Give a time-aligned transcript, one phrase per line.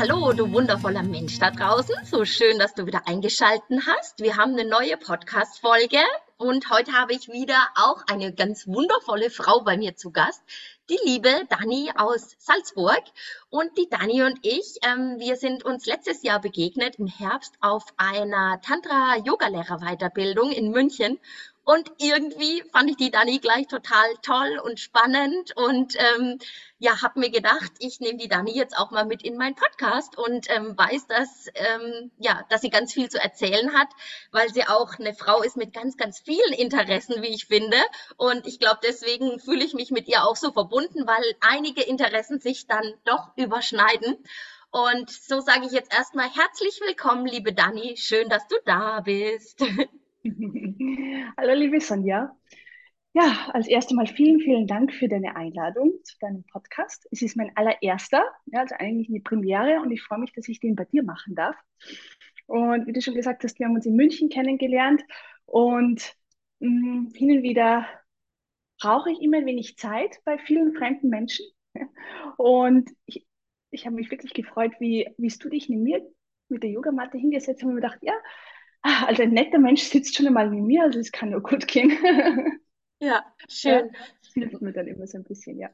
[0.00, 1.94] hallo, du wundervoller Mensch da draußen.
[2.06, 4.20] So schön, dass du wieder eingeschalten hast.
[4.20, 5.98] Wir haben eine neue Podcast-Folge
[6.38, 10.42] und heute habe ich wieder auch eine ganz wundervolle Frau bei mir zu Gast,
[10.88, 13.02] die liebe Dani aus Salzburg.
[13.50, 17.84] Und die Dani und ich, ähm, wir sind uns letztes Jahr begegnet im Herbst auf
[17.98, 21.18] einer Tantra-Yoga-Lehrer-Weiterbildung in München.
[21.64, 26.38] Und irgendwie fand ich die Dani gleich total toll und spannend und ähm,
[26.78, 30.16] ja, habe mir gedacht, ich nehme die Dani jetzt auch mal mit in meinen Podcast
[30.16, 33.88] und ähm, weiß, dass ähm, ja, dass sie ganz viel zu erzählen hat,
[34.32, 37.76] weil sie auch eine Frau ist mit ganz, ganz vielen Interessen, wie ich finde.
[38.16, 42.40] Und ich glaube, deswegen fühle ich mich mit ihr auch so verbunden, weil einige Interessen
[42.40, 44.16] sich dann doch überschneiden.
[44.70, 47.96] Und so sage ich jetzt erstmal herzlich willkommen, liebe Dani.
[47.96, 49.62] Schön, dass du da bist.
[51.38, 52.36] Hallo, liebe Sonja.
[53.14, 57.08] Ja, als erstes Mal vielen, vielen Dank für deine Einladung zu deinem Podcast.
[57.10, 60.60] Es ist mein allererster, ja, also eigentlich eine Premiere und ich freue mich, dass ich
[60.60, 61.56] den bei dir machen darf.
[62.46, 65.02] Und wie du schon gesagt hast, wir haben uns in München kennengelernt
[65.46, 66.14] und
[66.58, 67.86] mh, mm, hin und wieder
[68.78, 71.46] brauche ich immer ein wenig Zeit bei vielen fremden Menschen.
[72.36, 73.26] Und ich,
[73.70, 76.06] ich habe mich wirklich gefreut, wie, wie du dich neben mir
[76.48, 78.14] mit der Yogamatte hingesetzt hast und mir gedacht, ja,
[78.82, 81.66] Ah, also ein netter Mensch sitzt schon einmal neben mir, also es kann nur gut
[81.66, 81.90] gehen.
[83.02, 83.90] Ja, schön.
[83.94, 85.70] Ja, das hilft mir dann immer so ein bisschen, ja.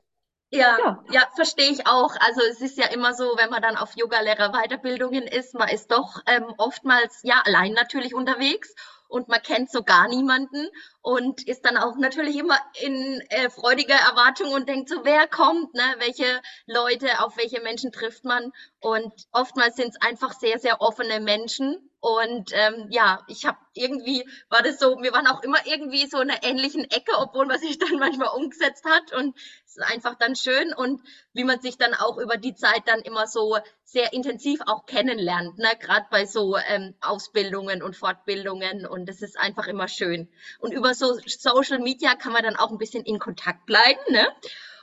[0.51, 2.15] Ja, ja, ja, verstehe ich auch.
[2.21, 6.21] Also es ist ja immer so, wenn man dann auf Yogalehrer-Weiterbildungen ist, man ist doch
[6.27, 8.73] ähm, oftmals ja allein natürlich unterwegs
[9.09, 10.69] und man kennt so gar niemanden
[11.03, 15.75] und ist dann auch natürlich immer in äh, freudiger Erwartung und denkt so, wer kommt,
[15.75, 15.83] ne?
[15.98, 21.20] welche Leute, auf welche Menschen trifft man und oftmals sind es einfach sehr, sehr offene
[21.20, 26.07] Menschen und ähm, ja, ich habe irgendwie, war das so, wir waren auch immer irgendwie
[26.07, 29.13] so in einer ähnlichen Ecke, obwohl man sich dann manchmal umgesetzt hat.
[29.13, 31.01] Und es ist einfach dann schön und
[31.33, 35.58] wie man sich dann auch über die Zeit dann immer so sehr intensiv auch kennenlernt,
[35.58, 35.70] ne?
[35.80, 38.86] gerade bei so ähm, Ausbildungen und Fortbildungen.
[38.86, 40.29] Und das ist einfach immer schön.
[40.61, 44.01] Und über so Social Media kann man dann auch ein bisschen in Kontakt bleiben.
[44.11, 44.29] Ne?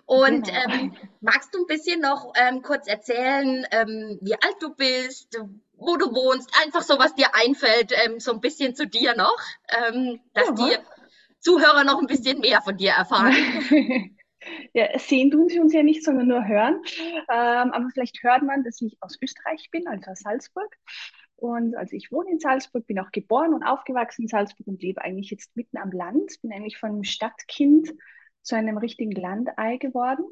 [0.06, 0.74] Und genau.
[0.74, 5.40] ähm, magst du ein bisschen noch ähm, kurz erzählen, ähm, wie alt du bist,
[5.76, 9.38] wo du wohnst, einfach so, was dir einfällt, ähm, so ein bisschen zu dir noch,
[9.70, 10.54] ähm, dass ja.
[10.56, 10.78] die
[11.40, 13.36] Zuhörer noch ein bisschen mehr von dir erfahren.
[14.74, 16.82] Ja, sehen tun sie uns ja nicht, sondern nur hören.
[17.32, 20.76] Ähm, aber vielleicht hört man, dass ich aus Österreich bin, also aus Salzburg.
[21.36, 25.02] Und also ich wohne in Salzburg, bin auch geboren und aufgewachsen in Salzburg und lebe
[25.02, 26.42] eigentlich jetzt mitten am Land.
[26.42, 27.90] Bin eigentlich von einem Stadtkind
[28.44, 30.26] zu einem richtigen Landei geworden.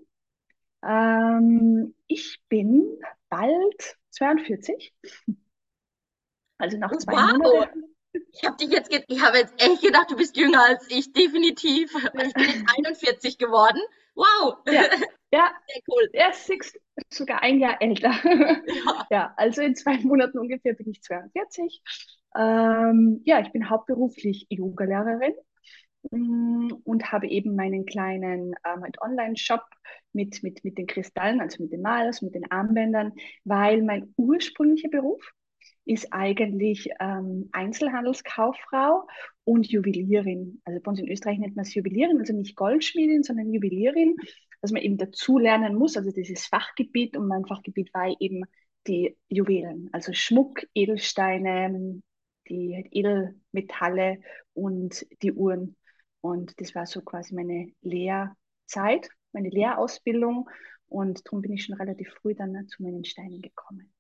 [0.84, 3.00] Ähm, ich bin
[3.30, 4.94] bald 42.
[6.58, 7.38] Also nach zwei wow.
[7.38, 7.84] Monaten.
[8.34, 11.94] Ich habe dich jetzt, ich habe jetzt echt gedacht, du bist jünger als ich, definitiv.
[11.96, 13.80] Ich bin jetzt 41 geworden.
[14.16, 14.58] Wow.
[14.68, 14.74] Ja,
[15.32, 15.52] ja.
[15.68, 16.10] sehr cool.
[16.12, 16.52] Er ist
[17.10, 18.14] sogar ein Jahr älter.
[18.66, 19.08] Ja.
[19.10, 21.82] ja, also in zwei Monaten ungefähr bin ich 42.
[22.36, 25.34] Ähm, ja, ich bin hauptberuflich Yoga-Lehrerin
[26.10, 29.64] und habe eben meinen kleinen ähm, halt Online-Shop
[30.14, 33.14] mit, mit, mit den Kristallen, also mit den Malers, mit den Armbändern,
[33.44, 35.22] weil mein ursprünglicher Beruf
[35.86, 39.08] ist eigentlich ähm, Einzelhandelskauffrau
[39.44, 40.62] und Juwelierin.
[40.66, 44.16] Also bei uns in Österreich nennt man es Juwelierin, also nicht Goldschmiedin, sondern Juwelierin,
[44.62, 48.44] dass man eben dazu lernen muss, also dieses Fachgebiet und mein Fachgebiet war eben
[48.88, 52.02] die Juwelen, also Schmuck, Edelsteine,
[52.48, 54.20] die halt Edelmetalle
[54.54, 55.76] und die Uhren
[56.22, 60.50] und das war so quasi meine Lehrzeit, meine Lehrausbildung.
[60.88, 63.91] Und darum bin ich schon relativ früh dann zu meinen Steinen gekommen.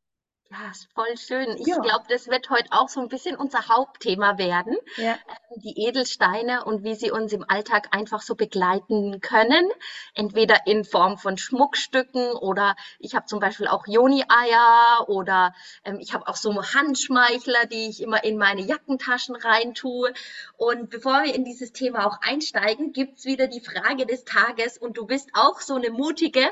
[0.51, 1.55] Ja, ist voll schön.
[1.59, 1.77] Ich ja.
[1.77, 4.75] glaube, das wird heute auch so ein bisschen unser Hauptthema werden.
[4.97, 5.13] Ja.
[5.13, 9.69] Ähm, die Edelsteine und wie sie uns im Alltag einfach so begleiten können.
[10.13, 15.53] Entweder in Form von Schmuckstücken oder ich habe zum Beispiel auch Joni-Eier oder
[15.85, 20.11] ähm, ich habe auch so Handschmeichler, die ich immer in meine Jackentaschen reintue.
[20.57, 24.97] Und bevor wir in dieses Thema auch einsteigen, gibt's wieder die Frage des Tages und
[24.97, 26.45] du bist auch so eine mutige.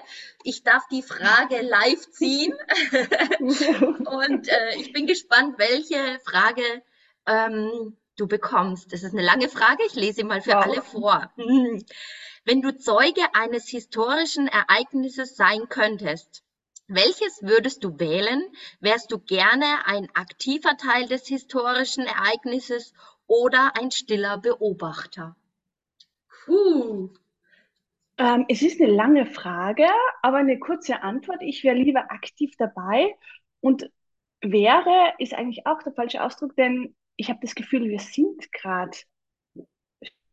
[0.43, 2.53] Ich darf die Frage live ziehen.
[3.97, 6.63] Und äh, ich bin gespannt, welche Frage
[7.25, 8.91] ähm, du bekommst.
[8.93, 9.83] Das ist eine lange Frage.
[9.87, 10.65] Ich lese sie mal für wow.
[10.65, 11.31] alle vor.
[12.45, 16.43] Wenn du Zeuge eines historischen Ereignisses sein könntest,
[16.87, 18.41] welches würdest du wählen?
[18.79, 22.93] Wärst du gerne ein aktiver Teil des historischen Ereignisses
[23.27, 25.35] oder ein stiller Beobachter?
[26.45, 27.09] Puh.
[28.17, 29.87] Ähm, es ist eine lange Frage,
[30.23, 31.41] aber eine kurze Antwort.
[31.41, 33.15] Ich wäre lieber aktiv dabei
[33.61, 33.89] und
[34.41, 38.97] wäre ist eigentlich auch der falsche Ausdruck, denn ich habe das Gefühl, wir sind gerade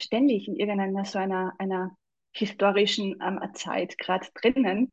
[0.01, 1.97] ständig in irgendeiner so einer, einer
[2.33, 4.91] historischen ähm, Zeit gerade drinnen.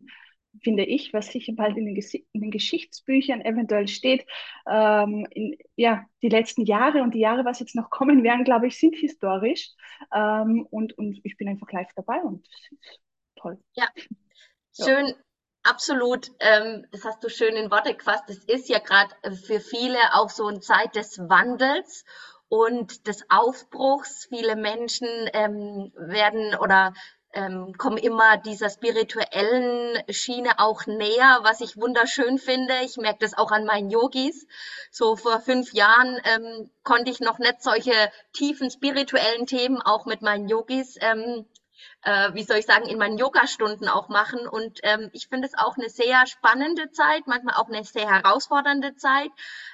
[0.63, 1.95] finde ich, was sicher bald in den,
[2.31, 4.25] in den Geschichtsbüchern eventuell steht.
[4.67, 8.67] Ähm, in, ja, die letzten Jahre und die Jahre, was jetzt noch kommen werden, glaube
[8.67, 9.71] ich, sind historisch.
[10.13, 12.47] Ähm, und, und ich bin einfach live dabei und
[13.35, 13.59] toll.
[13.75, 13.87] Ja,
[14.73, 15.07] schön.
[15.07, 15.15] Ja.
[15.65, 18.25] Absolut, ähm, das hast du schön in Worte gefasst.
[18.27, 22.03] Es ist ja gerade für viele auch so eine Zeit des Wandels
[22.49, 24.25] und des Aufbruchs.
[24.27, 26.93] Viele Menschen ähm, werden oder
[27.33, 32.73] ähm, kommen immer dieser spirituellen Schiene auch näher, was ich wunderschön finde.
[32.83, 34.45] Ich merke das auch an meinen Yogis.
[34.91, 37.93] So vor fünf Jahren ähm, konnte ich noch nicht solche
[38.33, 41.45] tiefen spirituellen Themen auch mit meinen Yogis ähm,
[42.03, 44.47] äh, wie soll ich sagen, in meinen Yoga-Stunden auch machen.
[44.47, 48.95] Und ähm, ich finde es auch eine sehr spannende Zeit, manchmal auch eine sehr herausfordernde
[48.95, 49.29] Zeit.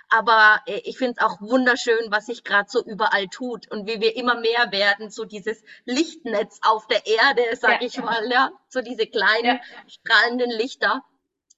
[0.10, 4.02] Aber äh, ich finde es auch wunderschön, was sich gerade so überall tut und wie
[4.02, 7.88] wir immer mehr werden, so dieses Lichtnetz auf der Erde, sag ja.
[7.88, 9.62] ich mal, ja, so diese kleinen ja.
[9.88, 11.04] strahlenden Lichter.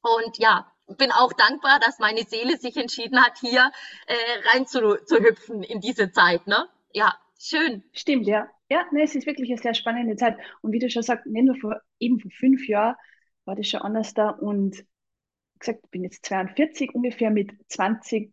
[0.01, 3.71] Und ja, bin auch dankbar, dass meine Seele sich entschieden hat, hier
[4.07, 4.15] äh,
[4.51, 6.47] rein zu, zu hüpfen in diese Zeit.
[6.47, 6.67] Ne?
[6.93, 7.83] Ja, schön.
[7.93, 8.49] Stimmt, ja.
[8.71, 10.37] Ja, nee, es ist wirklich eine sehr spannende Zeit.
[10.61, 12.95] Und wie du schon sagst, nicht nur vor, eben vor fünf Jahren
[13.43, 14.29] war das schon anders da.
[14.29, 18.31] Und wie gesagt, ich bin jetzt 42, ungefähr mit 20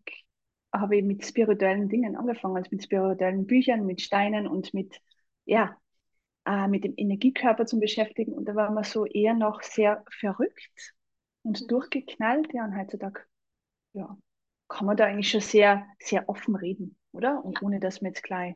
[0.73, 5.01] habe ich mit spirituellen Dingen angefangen, also mit spirituellen Büchern, mit Steinen und mit,
[5.45, 5.77] ja,
[6.47, 8.33] äh, mit dem Energiekörper zu beschäftigen.
[8.33, 10.95] Und da war man so eher noch sehr verrückt
[11.43, 11.67] und mhm.
[11.67, 12.53] durchgeknallt.
[12.53, 13.23] Ja, und heutzutage,
[13.93, 14.17] ja,
[14.69, 17.45] kann man da eigentlich schon sehr, sehr offen reden, oder?
[17.45, 18.55] Und ohne dass man jetzt gleich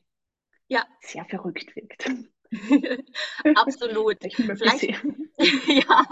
[0.73, 0.87] ja.
[1.01, 2.11] sehr verrückt wirkt.
[3.57, 4.19] absolut.
[4.21, 4.83] Vielleicht,
[5.67, 6.05] ja,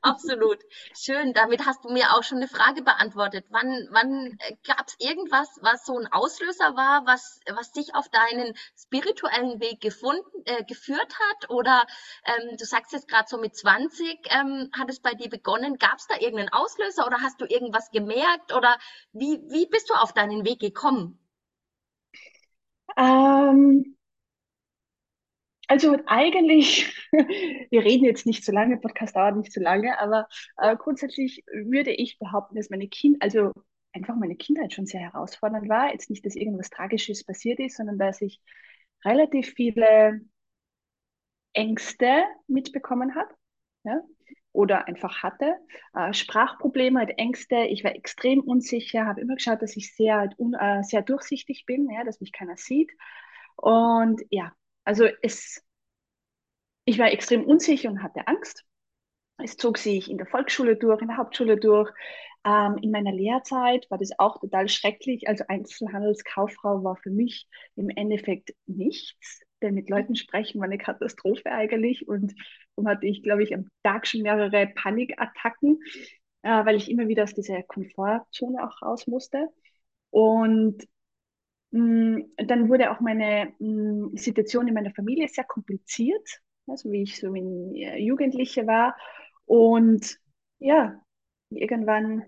[0.00, 0.58] absolut.
[0.94, 1.32] Schön.
[1.32, 3.46] Damit hast du mir auch schon eine Frage beantwortet.
[3.50, 8.08] Wann, wann äh, gab es irgendwas, was so ein Auslöser war, was, was dich auf
[8.08, 11.50] deinen spirituellen Weg gefunden, äh, geführt hat?
[11.50, 11.86] Oder
[12.24, 15.78] ähm, du sagst jetzt gerade so mit 20 ähm, hat es bei dir begonnen.
[15.78, 18.52] Gab es da irgendeinen Auslöser oder hast du irgendwas gemerkt?
[18.54, 18.78] Oder
[19.12, 21.18] wie, wie bist du auf deinen Weg gekommen?
[22.96, 23.96] Ähm,
[25.68, 26.94] also eigentlich,
[27.70, 30.28] wir reden jetzt nicht so lange, Podcast dauert nicht so lange, aber
[30.58, 33.52] äh, grundsätzlich würde ich behaupten, dass meine Kind, also
[33.92, 35.92] einfach meine Kindheit schon sehr herausfordernd war.
[35.92, 38.40] Jetzt nicht, dass irgendwas Tragisches passiert ist, sondern dass ich
[39.04, 40.20] relativ viele
[41.52, 43.34] Ängste mitbekommen habe.
[43.84, 44.00] Ja?
[44.56, 45.56] Oder einfach hatte.
[45.94, 47.56] Äh, Sprachprobleme, halt Ängste.
[47.66, 51.90] Ich war extrem unsicher, habe immer geschaut, dass ich sehr, halt äh, sehr durchsichtig bin,
[51.90, 52.90] ja, dass mich keiner sieht.
[53.56, 54.52] Und ja,
[54.84, 55.62] also es,
[56.84, 58.64] ich war extrem unsicher und hatte Angst.
[59.38, 61.90] Es zog sich in der Volksschule durch, in der Hauptschule durch.
[62.44, 65.28] Ähm, in meiner Lehrzeit war das auch total schrecklich.
[65.28, 69.40] Also Einzelhandelskauffrau war für mich im Endeffekt nichts.
[69.62, 72.08] Denn mit Leuten sprechen war eine Katastrophe eigentlich.
[72.08, 72.34] Und
[72.76, 75.80] dann hatte ich, glaube ich, am Tag schon mehrere Panikattacken,
[76.42, 79.48] äh, weil ich immer wieder aus dieser Komfortzone auch raus musste.
[80.10, 80.86] Und
[81.72, 87.18] Mm, dann wurde auch meine mm, Situation in meiner Familie sehr kompliziert, also wie ich
[87.18, 88.96] so in äh, Jugendliche war.
[89.44, 90.18] Und
[90.58, 91.00] ja,
[91.50, 92.24] irgendwann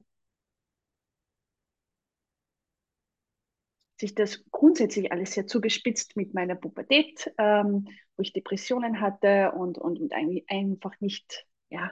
[3.99, 9.79] sich das grundsätzlich alles sehr zugespitzt mit meiner Pubertät, ähm, wo ich Depressionen hatte und,
[9.79, 11.91] und, und eigentlich einfach nicht ja,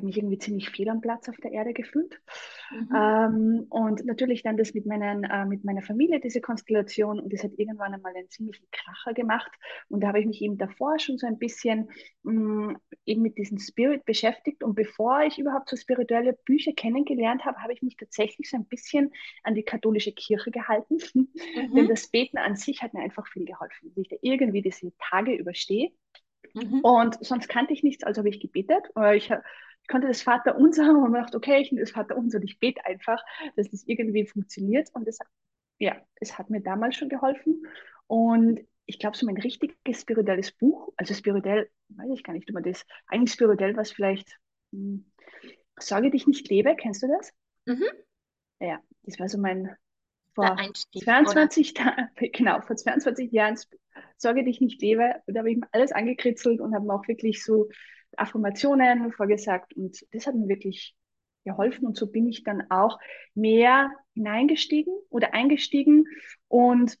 [0.00, 2.20] habe mich irgendwie ziemlich fehl am Platz auf der Erde gefühlt.
[2.70, 2.88] Mhm.
[2.96, 7.20] Ähm, und natürlich dann das mit, meinen, äh, mit meiner Familie, diese Konstellation.
[7.20, 9.50] Und das hat irgendwann einmal einen ziemlichen Kracher gemacht.
[9.88, 11.90] Und da habe ich mich eben davor schon so ein bisschen
[12.22, 14.64] mh, mm, eben mit diesem Spirit beschäftigt.
[14.64, 18.66] Und bevor ich überhaupt so spirituelle Bücher kennengelernt habe, habe ich mich tatsächlich so ein
[18.66, 20.98] bisschen an die katholische Kirche gehalten.
[21.50, 21.74] Mhm.
[21.74, 24.92] Denn das Beten an sich hat mir einfach viel geholfen, dass ich da irgendwie diese
[24.98, 25.90] Tage überstehe.
[26.54, 26.80] Mhm.
[26.80, 28.90] Und sonst kannte ich nichts, also habe ich gebetet.
[29.14, 29.30] Ich
[29.88, 32.58] konnte das Vater unser haben und dachte, okay, ich nehme das Vater unser und ich
[32.58, 33.22] bete einfach,
[33.56, 34.88] dass das irgendwie funktioniert.
[34.92, 35.18] Und das,
[35.78, 37.66] ja, es hat mir damals schon geholfen.
[38.06, 42.54] Und ich glaube, so mein richtiges spirituelles Buch, also spirituell, weiß ich gar nicht, ob
[42.54, 44.38] man das, eigentlich spirituell, was vielleicht,
[44.72, 45.06] hm,
[45.78, 47.32] Sorge dich nicht lebe, kennst du das?
[47.64, 47.86] Mhm.
[48.60, 49.74] Ja, das war so mein,
[50.34, 50.56] vor
[51.02, 51.74] 22,
[52.32, 53.58] genau, vor 22 Jahren
[54.16, 57.42] Sorge dich nicht lebe, da habe ich mir alles angekritzelt und habe mir auch wirklich
[57.42, 57.68] so
[58.20, 60.94] Affirmationen vorgesagt und das hat mir wirklich
[61.44, 62.98] geholfen und so bin ich dann auch
[63.34, 66.04] mehr hineingestiegen oder eingestiegen
[66.48, 66.98] und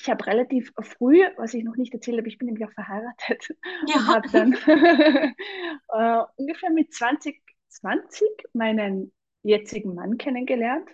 [0.00, 3.46] ich habe relativ früh, was ich noch nicht erzählt habe, ich bin nämlich auch verheiratet
[3.86, 3.96] ja.
[3.96, 4.52] und habe dann
[5.88, 10.88] äh, ungefähr mit 20, 20 meinen jetzigen Mann kennengelernt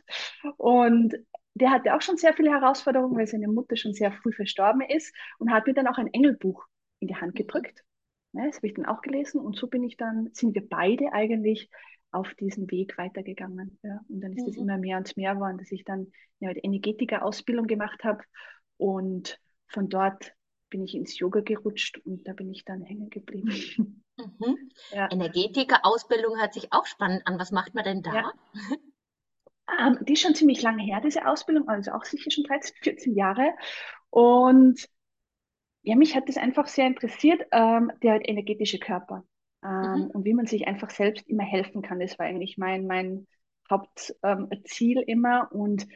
[0.57, 1.15] und
[1.55, 5.15] der hatte auch schon sehr viele Herausforderungen, weil seine Mutter schon sehr früh verstorben ist
[5.39, 6.65] und hat mir dann auch ein Engelbuch
[7.01, 7.85] in die Hand gedrückt.
[8.33, 11.13] Ja, das habe ich dann auch gelesen und so bin ich dann, sind wir beide
[11.13, 11.69] eigentlich
[12.13, 13.79] auf diesen Weg weitergegangen.
[13.83, 14.01] Ja.
[14.09, 14.63] Und dann ist es mhm.
[14.63, 18.23] immer mehr und mehr geworden, dass ich dann ja, die Energetiker-Ausbildung gemacht habe.
[18.77, 20.33] Und von dort
[20.71, 24.05] bin ich ins Yoga gerutscht und da bin ich dann hängen geblieben.
[24.17, 24.57] Mhm.
[24.93, 25.11] Ja.
[25.11, 27.39] Energetiker-Ausbildung hört sich auch spannend an.
[27.39, 28.15] Was macht man denn da?
[28.15, 28.33] Ja.
[29.79, 33.15] Ähm, die ist schon ziemlich lange her, diese Ausbildung, also auch sicher schon 13, 14
[33.15, 33.55] Jahre.
[34.11, 34.89] Und
[35.83, 39.25] ja, mich hat das einfach sehr interessiert, ähm, der energetische Körper.
[39.65, 40.11] Ähm, mhm.
[40.11, 42.01] Und wie man sich einfach selbst immer helfen kann.
[42.01, 43.27] Das war eigentlich mein, mein
[43.71, 45.51] Hauptziel ähm, immer.
[45.53, 45.87] Und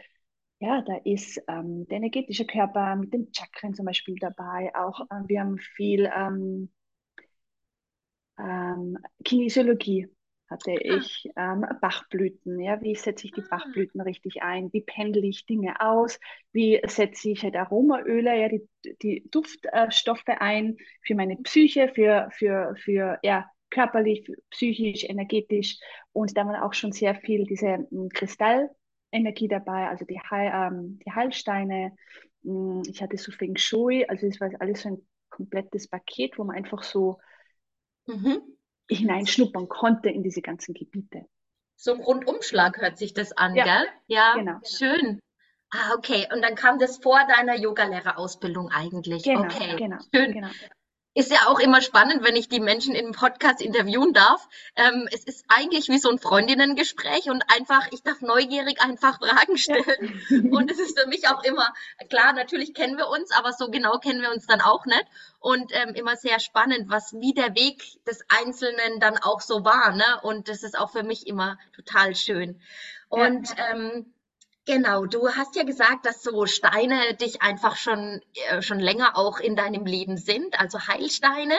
[0.61, 4.75] ja, da ist ähm, der energetische Körper mit den Chakren zum Beispiel dabei.
[4.75, 6.71] Auch äh, wir haben viel ähm,
[8.39, 10.09] ähm, Kinesiologie
[10.55, 10.97] hatte ah.
[10.97, 12.61] ich ähm, Bachblüten.
[12.61, 13.47] Ja, wie setze ich die ah.
[13.51, 14.73] Bachblüten richtig ein?
[14.73, 16.19] Wie pendle ich Dinge aus?
[16.53, 18.67] Wie setze ich halt Aromaöle, ja, die,
[19.03, 25.79] die Duftstoffe ein für meine Psyche, für, für, für ja, körperlich, psychisch, energetisch.
[26.13, 30.99] Und da war auch schon sehr viel diese hm, Kristallenergie dabei, also die, Heil, ähm,
[31.05, 31.97] die Heilsteine.
[32.45, 36.45] Hm, ich hatte so Feng Shui, also es war alles so ein komplettes Paket, wo
[36.45, 37.19] man einfach so
[38.07, 38.41] mhm.
[38.91, 41.27] Hineinschnuppern konnte in diese ganzen Gebiete.
[41.77, 43.87] So ein Rundumschlag hört sich das an, ja, gell?
[44.07, 44.59] Ja, genau.
[44.65, 45.21] schön.
[45.71, 46.29] Ah, okay.
[46.33, 49.25] Und dann kam das vor deiner Yogalehrerausbildung eigentlich.
[49.25, 49.77] Genau, okay.
[49.77, 49.99] genau.
[50.15, 50.33] Schön.
[50.33, 50.51] Genau
[51.15, 54.49] ist ja auch immer spannend, wenn ich die Menschen im Podcast interviewen darf.
[54.75, 59.57] Ähm, es ist eigentlich wie so ein Freundinnengespräch und einfach, ich darf neugierig einfach Fragen
[59.57, 60.21] stellen.
[60.29, 60.39] Ja.
[60.59, 61.73] Und es ist für mich auch immer,
[62.11, 65.07] klar, natürlich kennen wir uns, aber so genau kennen wir uns dann auch nicht.
[65.39, 69.95] Und ähm, immer sehr spannend, was wie der Weg des Einzelnen dann auch so war.
[69.95, 70.21] Ne?
[70.23, 72.61] Und das ist auch für mich immer total schön.
[73.09, 73.71] Und ja.
[73.71, 74.14] ähm,
[74.67, 79.39] Genau, du hast ja gesagt, dass so Steine dich einfach schon, äh, schon länger auch
[79.39, 81.55] in deinem Leben sind, also Heilsteine.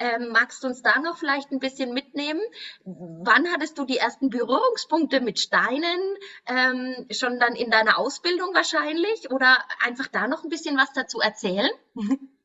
[0.00, 2.40] Ähm, magst du uns da noch vielleicht ein bisschen mitnehmen?
[2.84, 6.00] Wann hattest du die ersten Berührungspunkte mit Steinen?
[6.46, 9.30] Ähm, schon dann in deiner Ausbildung wahrscheinlich?
[9.30, 11.70] Oder einfach da noch ein bisschen was dazu erzählen?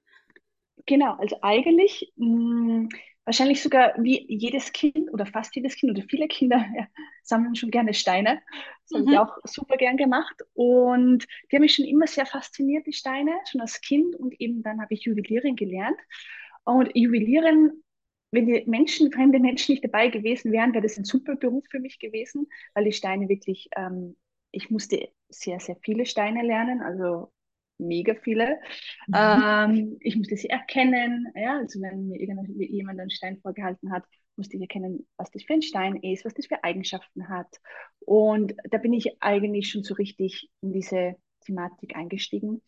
[0.88, 2.90] Genau, also eigentlich mh, mm,
[3.26, 6.88] wahrscheinlich sogar wie jedes Kind oder fast jedes Kind oder viele Kinder ja,
[7.24, 8.42] sammeln schon gerne Steine.
[8.90, 9.06] Das mhm.
[9.06, 10.36] habe ich auch super gern gemacht.
[10.54, 14.16] Und die haben mich schon immer sehr fasziniert, die Steine, schon als Kind.
[14.16, 15.98] Und eben dann habe ich Juwelieren gelernt.
[16.64, 17.84] Und Juwelieren,
[18.32, 21.80] wenn die Menschen, fremde Menschen nicht dabei gewesen wären, wäre das ein super Beruf für
[21.80, 24.16] mich gewesen, weil die Steine wirklich, ähm,
[24.52, 26.82] ich musste sehr, sehr viele Steine lernen.
[26.82, 27.32] Also
[27.78, 28.60] mega viele.
[29.08, 29.14] Mhm.
[29.16, 31.28] Ähm, ich musste sie erkennen.
[31.36, 34.04] Ja, also wenn mir jemand einen Stein vorgehalten hat,
[34.38, 37.60] musste ich erkennen, was das für ein Stein ist, was das für Eigenschaften hat.
[38.00, 41.16] Und da bin ich eigentlich schon so richtig in diese
[41.46, 42.62] Thematik eingestiegen,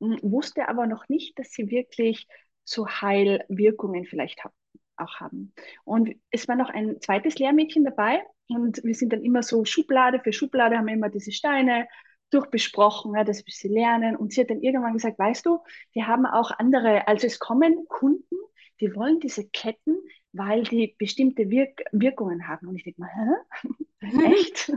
[0.00, 2.26] hm, wusste aber noch nicht, dass sie wirklich
[2.64, 4.54] so Heilwirkungen vielleicht haben,
[4.96, 5.52] auch haben.
[5.84, 10.20] Und es war noch ein zweites Lehrmädchen dabei und wir sind dann immer so Schublade
[10.20, 11.86] für Schublade haben wir immer diese Steine
[12.32, 14.16] durchbesprochen, ja, dass wir sie lernen.
[14.16, 15.60] Und sie hat dann irgendwann gesagt, weißt du,
[15.92, 18.36] wir haben auch andere, also es kommen Kunden,
[18.80, 19.96] die wollen diese Ketten,
[20.32, 22.68] weil die bestimmte Wirk Wirkungen haben.
[22.68, 24.32] Und ich denke mal, hä?
[24.32, 24.72] Echt?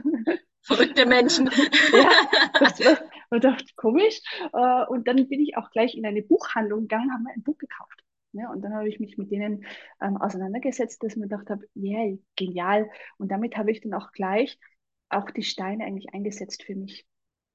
[0.61, 1.47] Verrückte Menschen.
[1.93, 2.09] ja,
[2.59, 2.97] das war,
[3.29, 4.21] war doch komisch.
[4.51, 8.03] Äh, und dann bin ich auch gleich in eine Buchhandlung gegangen, haben ein Buch gekauft.
[8.33, 9.65] Ja, und dann habe ich mich mit denen
[10.01, 12.89] ähm, auseinandergesetzt, dass ich mir gedacht habe, yeah, genial.
[13.17, 14.59] Und damit habe ich dann auch gleich
[15.09, 17.05] auch die Steine eigentlich eingesetzt für mich.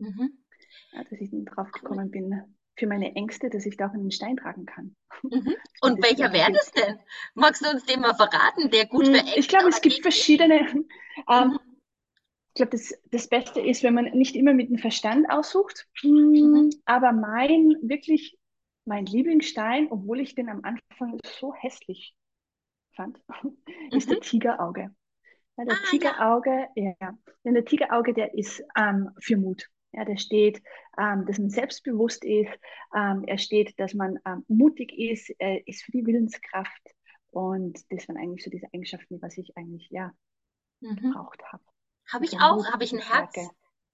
[0.01, 0.39] Mhm.
[0.93, 2.43] Ja, dass ich drauf gekommen bin,
[2.77, 4.97] für meine Ängste, dass ich da auch einen Stein tragen kann.
[5.23, 5.55] Mhm.
[5.83, 6.99] Und welcher wäre das denn?
[7.35, 10.03] Magst du uns den mal verraten, der gut für hm, Ängste Ich glaube, es gibt
[10.03, 10.61] verschiedene.
[11.29, 11.59] Ähm, mhm.
[12.49, 15.87] Ich glaube, das, das Beste ist, wenn man nicht immer mit dem Verstand aussucht.
[16.01, 16.71] Hm, mhm.
[16.85, 18.39] Aber mein, wirklich,
[18.87, 22.15] mein Lieblingsstein, obwohl ich den am Anfang so hässlich
[22.97, 23.21] fand,
[23.93, 24.23] ist der mhm.
[24.23, 24.95] Tigerauge.
[25.57, 26.95] Ja, der ah, Tigerauge, ja.
[27.01, 27.19] ja.
[27.45, 29.69] Denn der Tigerauge, der ist ähm, für Mut.
[29.93, 30.63] Ja, da steht,
[30.99, 32.53] ähm, dass man selbstbewusst ist,
[32.95, 36.95] ähm, er steht, dass man ähm, mutig ist, er ist für die Willenskraft
[37.31, 40.13] und das waren eigentlich so diese Eigenschaften, was ich eigentlich ja
[40.81, 40.97] mhm.
[40.97, 41.63] gebraucht habe.
[42.13, 43.35] Habe ich auch, habe ich ein Herz.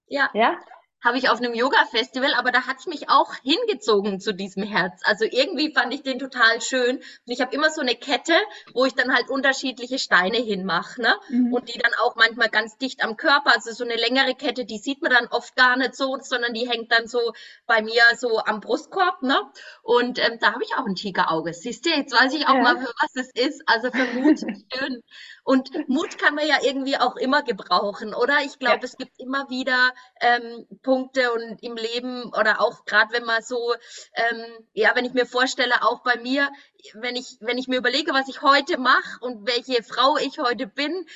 [0.08, 0.30] Ja.
[0.34, 0.58] ja,
[1.06, 5.00] habe ich auf einem Yoga-Festival, aber da hat's mich auch hingezogen zu diesem Herz.
[5.04, 6.96] Also irgendwie fand ich den total schön.
[6.96, 8.34] Und ich habe immer so eine Kette,
[8.74, 11.00] wo ich dann halt unterschiedliche Steine hinmache.
[11.00, 11.14] Ne?
[11.28, 11.52] Mhm.
[11.54, 13.54] Und die dann auch manchmal ganz dicht am Körper.
[13.54, 16.68] Also so eine längere Kette, die sieht man dann oft gar nicht so, sondern die
[16.68, 17.32] hängt dann so
[17.66, 19.22] bei mir so am Brustkorb.
[19.22, 19.38] Ne?
[19.82, 21.54] Und ähm, da habe ich auch ein Tigerauge.
[21.54, 22.62] Siehst du, jetzt weiß ich auch ja.
[22.62, 23.62] mal, für was es ist.
[23.66, 24.40] Also für Mut,
[24.74, 25.02] schön.
[25.44, 28.38] Und Mut kann man ja irgendwie auch immer gebrauchen, oder?
[28.44, 28.84] Ich glaube, ja.
[28.84, 33.74] es gibt immer wieder ähm, Punkte und im Leben oder auch gerade wenn man so,
[34.14, 36.50] ähm, ja, wenn ich mir vorstelle, auch bei mir,
[36.94, 40.66] wenn ich, wenn ich mir überlege, was ich heute mache und welche Frau ich heute
[40.66, 41.06] bin,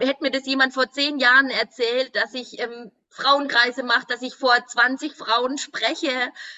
[0.00, 4.34] hätte mir das jemand vor zehn Jahren erzählt, dass ich ähm, Frauenkreise mache, dass ich
[4.34, 6.10] vor 20 Frauen spreche.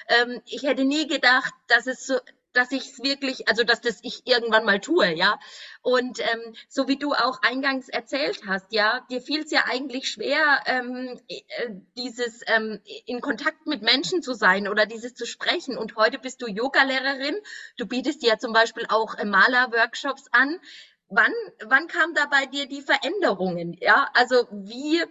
[0.09, 2.19] Ähm, ich hätte nie gedacht, dass es so,
[2.53, 5.39] dass ich es wirklich, also dass das ich irgendwann mal tue, ja.
[5.83, 10.11] Und ähm, so wie du auch eingangs erzählt hast, ja, dir fiel es ja eigentlich
[10.11, 11.43] schwer, ähm, äh,
[11.97, 15.77] dieses ähm, in Kontakt mit Menschen zu sein oder dieses zu sprechen.
[15.77, 17.37] Und heute bist du Yogalehrerin.
[17.77, 20.59] Du bietest ja zum Beispiel auch äh, Malerworkshops an.
[21.11, 21.33] Wann,
[21.65, 23.77] wann kam da bei dir die Veränderungen?
[23.81, 25.03] Ja, also wie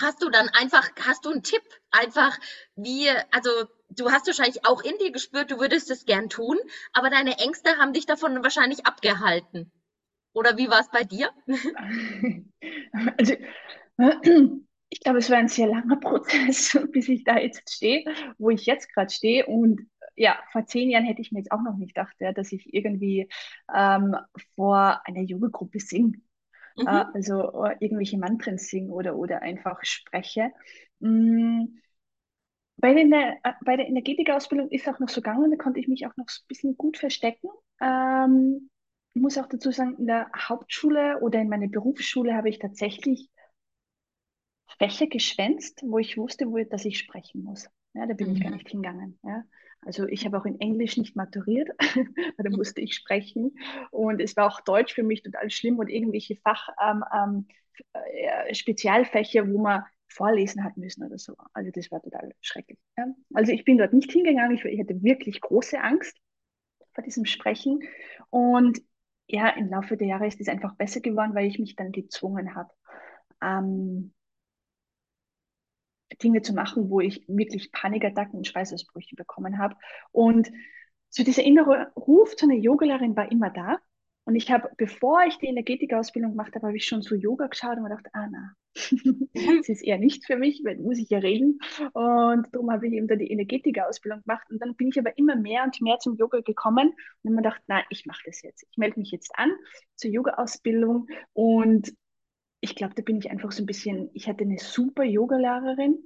[0.00, 1.62] hast du dann einfach, hast du einen Tipp?
[1.90, 2.38] Einfach
[2.76, 3.50] wie, also
[3.90, 6.58] du hast wahrscheinlich auch in dir gespürt, du würdest es gern tun,
[6.92, 9.70] aber deine Ängste haben dich davon wahrscheinlich abgehalten.
[10.32, 11.30] Oder wie war es bei dir?
[13.16, 13.34] Also,
[14.88, 18.04] ich glaube, es war ein sehr langer Prozess, bis ich da jetzt stehe,
[18.38, 19.46] wo ich jetzt gerade stehe.
[19.46, 22.52] Und ja, vor zehn Jahren hätte ich mir jetzt auch noch nicht gedacht, ja, dass
[22.52, 23.28] ich irgendwie
[23.74, 24.16] ähm,
[24.54, 26.20] vor einer Jugendgruppe singe.
[26.76, 26.86] Mhm.
[26.86, 30.50] Äh, also äh, irgendwelche Mantren singe oder, oder einfach spreche.
[30.98, 31.80] Mhm
[32.80, 36.06] bei, den, äh, bei der Energetikausbildung ist auch noch so gegangen, da konnte ich mich
[36.06, 37.48] auch noch ein bisschen gut verstecken.
[37.80, 38.70] Ähm,
[39.14, 43.28] ich muss auch dazu sagen, in der Hauptschule oder in meiner Berufsschule habe ich tatsächlich
[44.78, 47.68] Fächer geschwänzt, wo ich wusste, wo, dass ich sprechen muss.
[47.92, 48.36] Ja, da bin mhm.
[48.36, 48.56] ich gar mhm.
[48.56, 49.18] nicht hingegangen.
[49.24, 49.44] Ja.
[49.82, 53.56] Also ich habe auch in Englisch nicht maturiert, weil da musste ich sprechen.
[53.90, 57.48] Und es war auch Deutsch für mich total schlimm und irgendwelche Fach, ähm, ähm,
[57.92, 61.34] äh, Spezialfächer, wo man vorlesen hat müssen oder so.
[61.52, 62.78] Also das war total schrecklich.
[62.96, 63.06] Ja.
[63.32, 66.16] Also ich bin dort nicht hingegangen, ich, ich hatte wirklich große Angst
[66.92, 67.80] vor diesem Sprechen.
[68.30, 68.80] Und
[69.26, 72.54] ja, im Laufe der Jahre ist es einfach besser geworden, weil ich mich dann gezwungen
[72.54, 72.70] habe,
[73.40, 74.12] ähm,
[76.22, 79.76] Dinge zu machen, wo ich wirklich Panikattacken und Schweißausbrüche bekommen habe.
[80.12, 80.50] Und
[81.08, 83.78] so dieser innere Ruf zu einer Yogalehrerin war immer da.
[84.24, 87.76] Und ich habe, bevor ich die Energetikausbildung gemacht habe, habe ich schon so Yoga geschaut
[87.76, 88.54] und mir gedacht, ah na,
[89.34, 91.58] das ist eher nicht für mich, weil muss ich ja reden.
[91.94, 94.46] Und darum habe ich eben dann die Energetikausbildung gemacht.
[94.50, 97.42] Und dann bin ich aber immer mehr und mehr zum Yoga gekommen und habe mir
[97.42, 98.66] gedacht, nein, ich mache das jetzt.
[98.70, 99.50] Ich melde mich jetzt an
[99.96, 101.92] zur Yoga-Ausbildung und
[102.60, 105.98] ich glaube, da bin ich einfach so ein bisschen, ich hatte eine super Yogalehrerin,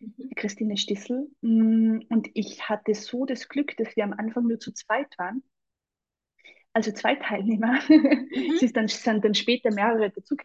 [0.00, 0.30] mhm.
[0.34, 4.72] Christine Stissel, mm, und ich hatte so das Glück, dass wir am Anfang nur zu
[4.72, 5.42] zweit waren
[6.74, 7.78] also zwei Teilnehmer.
[7.88, 8.28] Mhm.
[8.56, 10.36] es ist dann, sind dann später mehrere dazu,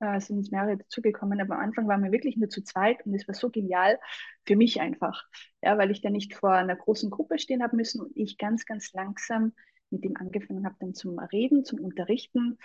[0.00, 3.28] äh, sind mehrere dazugekommen, aber am Anfang waren wir wirklich nur zu zweit und es
[3.28, 4.00] war so genial
[4.44, 5.22] für mich einfach,
[5.62, 8.66] ja, weil ich dann nicht vor einer großen Gruppe stehen habe müssen und ich ganz,
[8.66, 9.52] ganz langsam
[9.90, 12.58] mit ihm angefangen habe, dann zum Reden, zum Unterrichten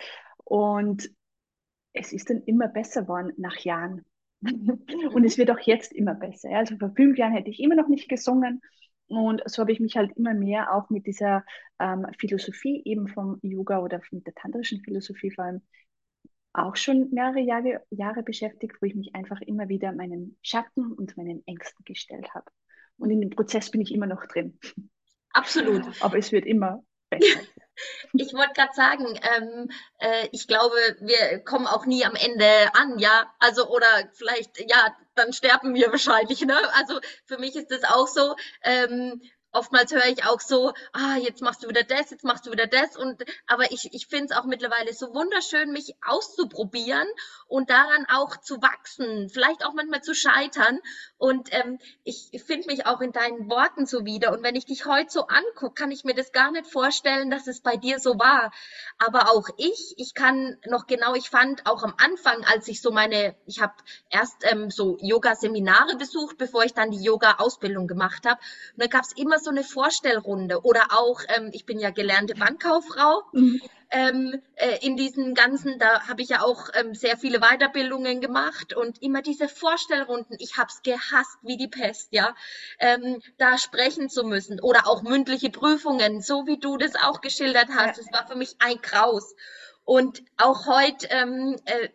[0.44, 1.10] und
[1.92, 4.04] es ist dann immer besser geworden nach Jahren.
[4.42, 6.50] und es wird auch jetzt immer besser.
[6.50, 6.58] Ja.
[6.58, 8.60] Also vor fünf Jahren hätte ich immer noch nicht gesungen
[9.16, 11.44] und so habe ich mich halt immer mehr auch mit dieser
[11.78, 15.62] ähm, Philosophie eben vom Yoga oder mit der tantrischen Philosophie vor allem
[16.54, 21.16] auch schon mehrere Jahre, Jahre beschäftigt, wo ich mich einfach immer wieder meinen Schatten und
[21.16, 22.44] meinen Ängsten gestellt habe.
[22.98, 24.58] Und in dem Prozess bin ich immer noch drin.
[25.30, 25.82] Absolut.
[26.02, 26.82] Aber es wird immer.
[28.12, 32.98] Ich wollte gerade sagen, ähm, äh, ich glaube, wir kommen auch nie am Ende an,
[32.98, 33.32] ja.
[33.38, 36.56] Also oder vielleicht, ja, dann sterben wir wahrscheinlich, ne?
[36.74, 38.36] Also für mich ist das auch so.
[38.62, 39.22] Ähm,
[39.52, 42.66] oftmals höre ich auch so, ah, jetzt machst du wieder das, jetzt machst du wieder
[42.66, 42.96] das.
[42.96, 47.06] Und aber ich, ich finde es auch mittlerweile so wunderschön, mich auszuprobieren
[47.46, 50.80] und daran auch zu wachsen, vielleicht auch manchmal zu scheitern.
[51.18, 54.32] Und ähm, ich finde mich auch in deinen Worten so wieder.
[54.32, 57.46] Und wenn ich dich heute so angucke, kann ich mir das gar nicht vorstellen, dass
[57.46, 58.52] es bei dir so war.
[58.98, 62.90] Aber auch ich, ich kann noch genau, ich fand auch am Anfang, als ich so
[62.90, 63.74] meine, ich habe
[64.08, 68.40] erst ähm, so Yoga-Seminare besucht, bevor ich dann die Yoga-Ausbildung gemacht habe.
[68.74, 72.34] Und da gab es immer so eine Vorstellrunde oder auch, ähm, ich bin ja gelernte
[72.34, 73.22] Bankkauffrau.
[73.32, 73.60] Mhm
[73.92, 78.74] ähm, äh, in diesen ganzen, da habe ich ja auch ähm, sehr viele Weiterbildungen gemacht
[78.74, 82.34] und immer diese Vorstellrunden, ich habe es gehasst wie die Pest, ja,
[82.78, 87.68] ähm, da sprechen zu müssen oder auch mündliche Prüfungen, so wie du das auch geschildert
[87.76, 89.34] hast, das war für mich ein Graus.
[89.84, 91.88] Und auch heute ähm, äh,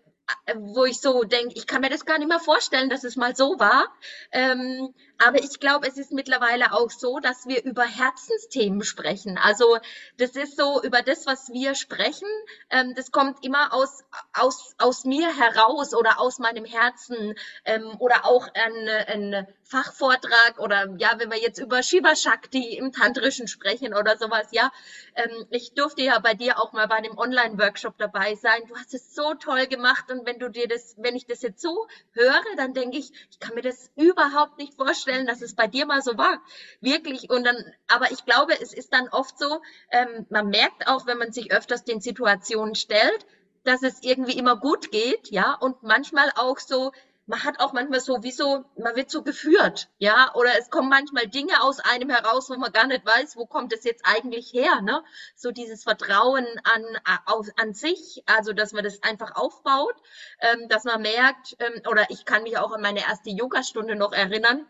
[0.55, 3.35] wo ich so denke, ich kann mir das gar nicht mehr vorstellen, dass es mal
[3.35, 3.87] so war.
[4.31, 9.37] Ähm, aber ich glaube, es ist mittlerweile auch so, dass wir über Herzensthemen sprechen.
[9.37, 9.77] Also
[10.17, 12.27] das ist so über das, was wir sprechen,
[12.69, 14.03] ähm, das kommt immer aus,
[14.33, 20.95] aus, aus mir heraus oder aus meinem Herzen ähm, oder auch ein, ein Fachvortrag oder
[20.97, 24.71] ja, wenn wir jetzt über Shiva Shakti im Tantrischen sprechen oder sowas, ja.
[25.15, 28.61] Ähm, ich durfte ja bei dir auch mal bei einem Online-Workshop dabei sein.
[28.67, 31.61] Du hast es so toll gemacht und wenn du dir das, wenn ich das jetzt
[31.61, 35.55] so höre, dann denke ich, ich kann mir das überhaupt nicht vorstellen vorstellen, dass es
[35.55, 36.41] bei dir mal so war.
[36.81, 37.29] Wirklich.
[37.29, 37.55] Und dann,
[37.87, 41.51] aber ich glaube, es ist dann oft so, ähm, man merkt auch, wenn man sich
[41.51, 43.25] öfters den Situationen stellt,
[43.63, 46.91] dass es irgendwie immer gut geht, ja, und manchmal auch so,
[47.25, 50.87] man hat auch manchmal so, wie so, man wird so geführt, ja, oder es kommen
[50.87, 54.53] manchmal Dinge aus einem heraus, wo man gar nicht weiß, wo kommt es jetzt eigentlich
[54.53, 55.03] her, ne?
[55.35, 56.83] So dieses Vertrauen an,
[57.25, 59.95] auf, an sich, also dass man das einfach aufbaut,
[60.39, 64.13] ähm, dass man merkt, ähm, oder ich kann mich auch an meine erste Yogastunde noch
[64.13, 64.65] erinnern.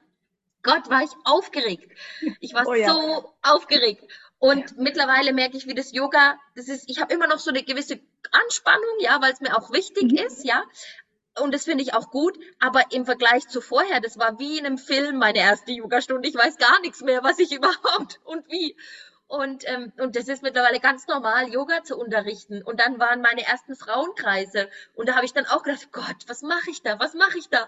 [0.67, 1.91] Gott, war ich aufgeregt.
[2.39, 2.91] Ich war oh ja.
[2.91, 4.03] so aufgeregt.
[4.39, 4.75] Und ja.
[4.77, 7.99] mittlerweile merke ich, wie das Yoga, das ist, ich habe immer noch so eine gewisse
[8.31, 10.17] Anspannung, ja, weil es mir auch wichtig mhm.
[10.17, 10.63] ist, ja
[11.39, 14.65] und das finde ich auch gut, aber im Vergleich zu vorher, das war wie in
[14.65, 16.27] einem Film meine erste Yogastunde.
[16.27, 18.75] Ich weiß gar nichts mehr, was ich überhaupt und wie.
[19.27, 22.63] Und, ähm, und das ist mittlerweile ganz normal, Yoga zu unterrichten.
[22.63, 24.69] Und dann waren meine ersten Frauenkreise.
[24.95, 26.97] Und da habe ich dann auch gedacht, Gott, was mache ich da?
[26.99, 27.67] Was mache ich da?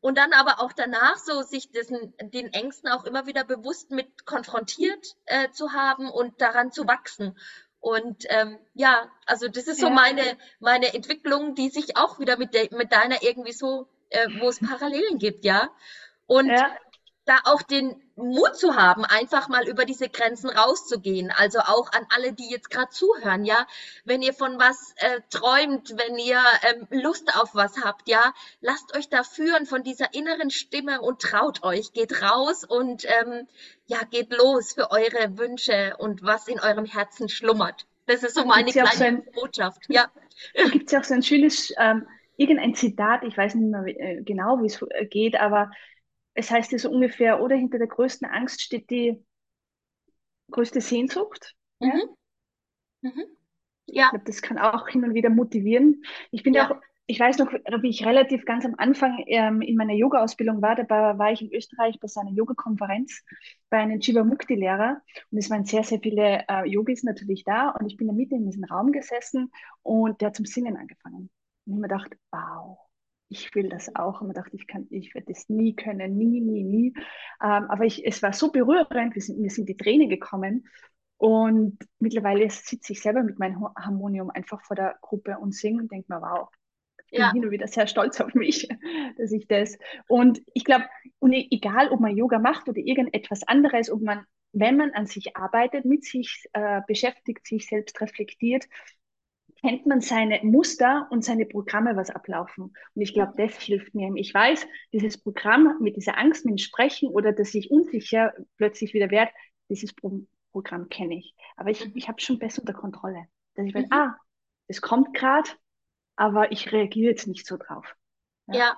[0.00, 4.26] Und dann aber auch danach so sich dessen, den Ängsten auch immer wieder bewusst mit
[4.26, 7.36] konfrontiert äh, zu haben und daran zu wachsen.
[7.80, 9.92] Und ähm, ja, also das ist so ja.
[9.92, 14.48] meine, meine Entwicklung, die sich auch wieder mit, de mit deiner irgendwie so, äh, wo
[14.48, 15.70] es Parallelen gibt, ja.
[16.26, 16.76] Und ja
[17.26, 21.32] da auch den Mut zu haben, einfach mal über diese Grenzen rauszugehen.
[21.36, 23.66] Also auch an alle, die jetzt gerade zuhören, ja,
[24.04, 28.96] wenn ihr von was äh, träumt, wenn ihr ähm, Lust auf was habt, ja, lasst
[28.96, 33.48] euch da führen von dieser inneren Stimme und traut euch, geht raus und ähm,
[33.86, 37.86] ja, geht los für eure Wünsche und was in eurem Herzen schlummert.
[38.06, 39.82] Das ist so meine kleine so ein, Botschaft.
[39.88, 40.06] Ja.
[40.70, 44.22] Gibt es ja auch so ein schönes, ähm, irgendein Zitat, ich weiß nicht mehr äh,
[44.22, 45.72] genau, wie es äh, geht, aber
[46.36, 49.24] es heißt ja so ungefähr, oder hinter der größten Angst steht die
[50.50, 51.54] größte Sehnsucht.
[51.80, 51.88] Mhm.
[53.02, 53.10] Ja.
[53.10, 53.24] Mhm.
[53.86, 54.04] ja.
[54.04, 56.02] Ich glaube, das kann auch hin und wieder motivieren.
[56.30, 59.76] Ich bin ja auch, ich weiß noch, wie ich relativ ganz am Anfang ähm, in
[59.76, 63.22] meiner Yoga-Ausbildung war, dabei war ich in Österreich bei so einer Yoga-Konferenz
[63.70, 67.96] bei einem Jivamukti-Lehrer und es waren sehr, sehr viele äh, Yogis natürlich da und ich
[67.96, 71.16] bin da mitten in diesem Raum gesessen und der hat zum Singen angefangen.
[71.16, 71.30] Und
[71.66, 72.78] ich habe mir gedacht, wow,
[73.28, 74.20] ich will das auch.
[74.20, 76.94] Und man dachte, ich kann, ich werde das nie können, nie, nie, nie.
[77.42, 80.66] Ähm, aber ich, es war so berührend, wir sind, mir sind die Tränen gekommen.
[81.18, 85.90] Und mittlerweile sitze ich selber mit meinem Harmonium einfach vor der Gruppe und singe und
[85.90, 86.48] denke mir, wow,
[87.10, 88.68] ich bin hin und wieder sehr stolz auf mich,
[89.18, 89.78] dass ich das.
[90.08, 90.84] Und ich glaube,
[91.18, 95.36] und egal, ob man Yoga macht oder irgendetwas anderes, ob man, wenn man an sich
[95.36, 98.66] arbeitet, mit sich äh, beschäftigt, sich selbst reflektiert,
[99.66, 102.64] kennt man seine Muster und seine Programme, was ablaufen.
[102.94, 104.12] Und ich glaube, das hilft mir.
[104.14, 108.94] Ich weiß, dieses Programm mit dieser Angst mit dem Sprechen oder dass ich unsicher plötzlich
[108.94, 109.32] wieder werde,
[109.68, 110.20] dieses Pro
[110.52, 111.34] Programm kenne ich.
[111.56, 113.26] Aber ich, ich habe schon besser unter Kontrolle.
[113.56, 113.92] Dass ich weiß, mhm.
[113.92, 114.16] ah,
[114.68, 115.50] es kommt gerade,
[116.14, 117.84] aber ich reagiere jetzt nicht so drauf.
[118.46, 118.76] ja, ja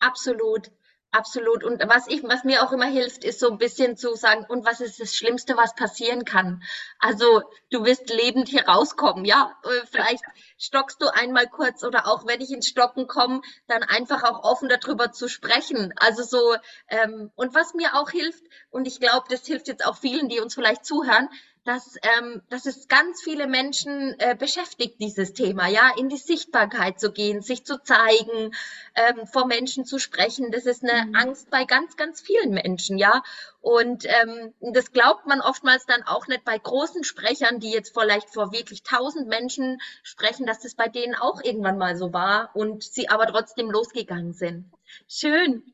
[0.00, 0.72] absolut.
[1.16, 1.64] Absolut.
[1.64, 4.66] Und was ich, was mir auch immer hilft, ist so ein bisschen zu sagen, und
[4.66, 6.62] was ist das Schlimmste, was passieren kann?
[6.98, 9.56] Also, du wirst lebend hier rauskommen, ja?
[9.64, 10.22] Äh, vielleicht
[10.58, 14.68] stockst du einmal kurz oder auch wenn ich ins Stocken komme, dann einfach auch offen
[14.68, 15.94] darüber zu sprechen.
[15.96, 16.54] Also so,
[16.88, 20.40] ähm, und was mir auch hilft, und ich glaube, das hilft jetzt auch vielen, die
[20.40, 21.30] uns vielleicht zuhören,
[21.66, 27.00] dass, ähm, dass es ganz viele Menschen äh, beschäftigt, dieses Thema, ja, in die Sichtbarkeit
[27.00, 28.54] zu gehen, sich zu zeigen,
[28.94, 30.52] ähm, vor Menschen zu sprechen.
[30.52, 31.14] Das ist eine mhm.
[31.16, 33.22] Angst bei ganz, ganz vielen Menschen, ja.
[33.60, 38.30] Und ähm, das glaubt man oftmals dann auch nicht bei großen Sprechern, die jetzt vielleicht
[38.30, 42.84] vor wirklich tausend Menschen sprechen, dass das bei denen auch irgendwann mal so war und
[42.84, 44.70] sie aber trotzdem losgegangen sind.
[45.08, 45.64] Schön.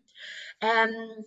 [0.62, 1.26] Ähm,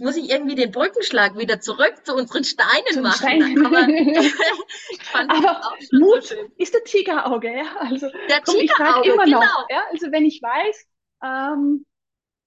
[0.00, 3.16] Jetzt muss ich irgendwie den Brückenschlag wieder zurück zu unseren Steinen Zum machen.
[3.16, 3.66] Stein.
[3.66, 3.80] Aber,
[5.36, 7.76] aber Mut so ist der Tigerauge, ja.
[7.76, 9.40] Also der komm, Tigerauge, immer genau.
[9.40, 9.66] noch.
[9.68, 9.82] Ja?
[9.90, 10.86] Also wenn ich weiß,
[11.22, 11.84] ähm,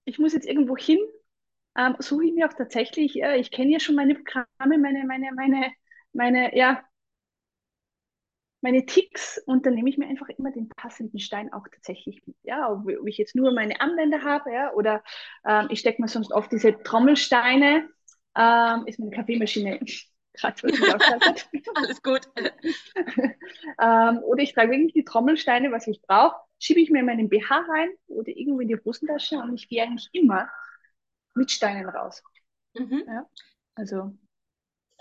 [0.06, 0.98] ich muss jetzt irgendwo hin,
[1.78, 5.30] ähm, suche ich mir auch tatsächlich, äh, ich kenne ja schon meine Programme, meine, meine,
[5.36, 5.72] meine,
[6.12, 6.84] meine, ja,
[8.64, 12.36] meine Ticks und dann nehme ich mir einfach immer den passenden Stein auch tatsächlich mit.
[12.44, 15.04] Ja, ob, ob ich jetzt nur meine Armbänder habe, ja, oder
[15.46, 17.90] ähm, ich stecke mir sonst oft diese Trommelsteine,
[18.36, 19.80] ähm, ist meine Kaffeemaschine
[20.34, 20.62] gerade
[21.76, 22.22] Alles gut.
[23.82, 27.30] ähm, oder ich trage wirklich die Trommelsteine, was ich brauche, schiebe ich mir in meinen
[27.30, 30.50] BH rein oder irgendwo in die Hosentasche und ich gehe eigentlich immer
[31.36, 32.24] mit Steinen raus.
[32.74, 33.04] Mhm.
[33.08, 33.30] Ja,
[33.76, 34.14] also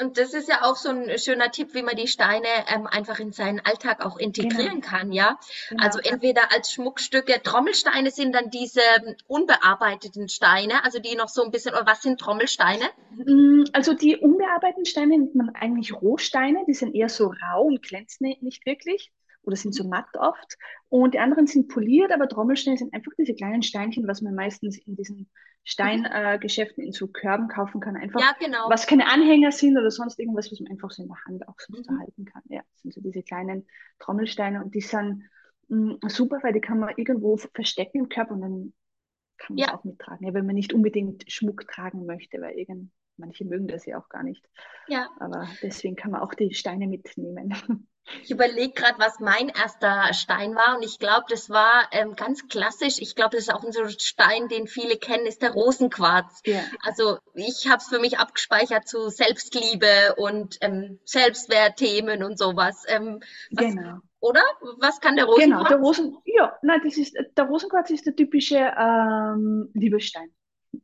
[0.00, 3.20] und das ist ja auch so ein schöner Tipp, wie man die Steine ähm, einfach
[3.20, 4.86] in seinen Alltag auch integrieren genau.
[4.86, 5.38] kann, ja.
[5.68, 5.84] Genau.
[5.84, 11.42] Also entweder als Schmuckstücke, Trommelsteine sind dann diese ähm, unbearbeiteten Steine, also die noch so
[11.44, 12.84] ein bisschen, oder was sind Trommelsteine?
[13.16, 17.82] Mm, also die unbearbeiteten Steine nennt man eigentlich Rohsteine, die sind eher so rau und
[17.82, 20.56] glänzen nicht wirklich oder sind so matt oft.
[20.88, 24.78] Und die anderen sind poliert, aber Trommelsteine sind einfach diese kleinen Steinchen, was man meistens
[24.78, 25.30] in diesen
[25.64, 26.84] Steingeschäften mhm.
[26.84, 27.96] äh, in so Körben kaufen kann.
[27.96, 28.68] Einfach, ja, genau.
[28.68, 31.54] was keine Anhänger sind oder sonst irgendwas, was man einfach so in der Hand auch
[31.58, 32.00] so mhm.
[32.00, 32.42] halten kann.
[32.46, 33.66] Ja, das sind so diese kleinen
[34.00, 35.24] Trommelsteine und die sind
[35.68, 38.72] mh, mm, super, weil die kann man irgendwo verstecken im Körper und dann
[39.38, 40.26] kann man Ja, auch mittragen.
[40.26, 44.08] Ja, wenn man nicht unbedingt Schmuck tragen möchte, weil irgend, manche mögen das ja auch
[44.08, 44.48] gar nicht.
[44.88, 45.08] ja.
[45.20, 47.54] Aber deswegen kann man auch die Steine mitnehmen.
[48.22, 52.48] Ich überlege gerade, was mein erster Stein war und ich glaube, das war ähm, ganz
[52.48, 52.98] klassisch.
[52.98, 56.40] Ich glaube, das ist auch so ein Stein, den viele kennen, ist der Rosenquarz.
[56.44, 62.84] Ja, Also ich habe es für mich abgespeichert zu Selbstliebe und ähm, Selbstwertthemen und sowas.
[62.88, 63.20] Ähm,
[63.52, 63.98] was, genau.
[64.20, 64.42] oder?
[64.78, 65.98] Was kann der Genau, der Rosenquarz?
[65.98, 70.32] Rosen, ja, nein, das ist, der Rosenquarz ist der typische ähm, Liebesstein.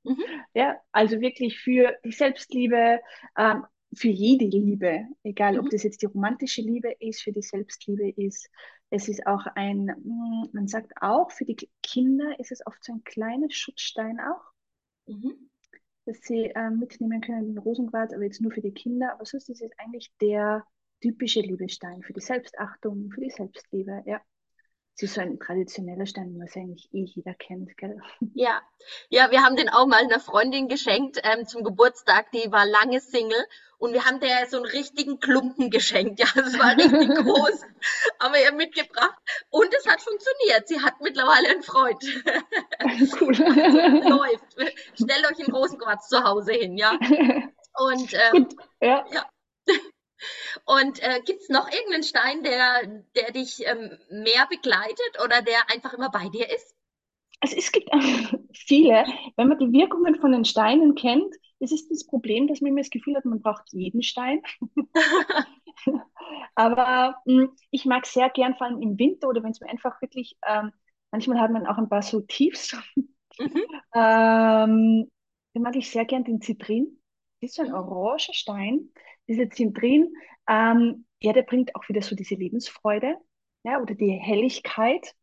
[0.05, 0.24] Mhm,
[0.55, 3.01] Ja, also wirklich für die Selbstliebe,
[3.37, 7.42] ähm, für jede Liebe, egal ob mhm, das jetzt die romantische Liebe ist, für die
[7.42, 8.51] Selbstliebe ist.
[8.90, 12.92] Es ist auch ein, mm, man sagt auch, für die Kinder ist es oft so
[12.92, 14.42] ein kleines Schutzstein auch,
[15.07, 15.51] mhm.
[16.07, 19.12] dass sie ähm, mitnehmen können, den Rosenquarz, aber jetzt nur für die Kinder.
[19.14, 20.64] Aber sonst ist es eigentlich der
[21.03, 24.03] typische Liebestein für die Selbstachtung, für die Selbstliebe.
[24.07, 24.20] Ja,
[25.02, 28.00] ist so ein traditioneller Stein, was eigentlich eh jeder kennt, gell?
[28.34, 28.61] Ja,
[29.11, 32.32] ja, wir haben den auch mal einer Freundin geschenkt ähm, zum Geburtstag.
[32.32, 33.44] Die war lange Single
[33.78, 36.18] und wir haben der so einen richtigen Klumpen geschenkt.
[36.20, 37.62] Ja, es war richtig groß,
[38.20, 39.16] haben wir ihr mitgebracht
[39.50, 40.66] und es hat funktioniert.
[40.66, 42.02] Sie hat mittlerweile einen Freund.
[43.20, 43.34] Cool.
[43.34, 44.44] Läuft.
[44.94, 46.92] Stellt euch einen Rosenquarz zu Hause hin, ja.
[46.92, 49.04] Und ähm, Gut, ja.
[49.12, 49.26] ja.
[50.64, 55.94] Und äh, gibt's noch irgendeinen Stein, der, der dich ähm, mehr begleitet oder der einfach
[55.94, 56.74] immer bei dir ist?
[57.40, 57.88] Also es gibt
[58.54, 59.04] viele,
[59.37, 62.81] wenn man die Wirkungen von den Steinen kennt, das ist das Problem, dass man immer
[62.81, 64.42] das Gefühl hat, man braucht jeden Stein.
[66.54, 70.00] Aber mh, ich mag sehr gern, vor allem im Winter oder wenn es mir einfach
[70.02, 70.72] wirklich, ähm,
[71.11, 72.76] manchmal hat man auch ein paar so Tiefs,
[73.40, 75.11] Mhm, ähm,
[75.54, 77.00] dann mag ich sehr gern den Zitrin.
[77.40, 78.90] Das ist so ein mhm, oranger Stein.
[79.28, 80.12] Dieser Zitrin,
[80.48, 83.16] ähm, ja, der bringt auch wieder so diese Lebensfreude,
[83.64, 85.14] ja, oder die Helligkeit.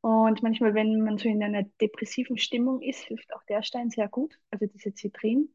[0.00, 4.08] Und manchmal, wenn man so in einer depressiven Stimmung ist, hilft auch der Stein sehr
[4.08, 5.48] gut, also diese Zitrin.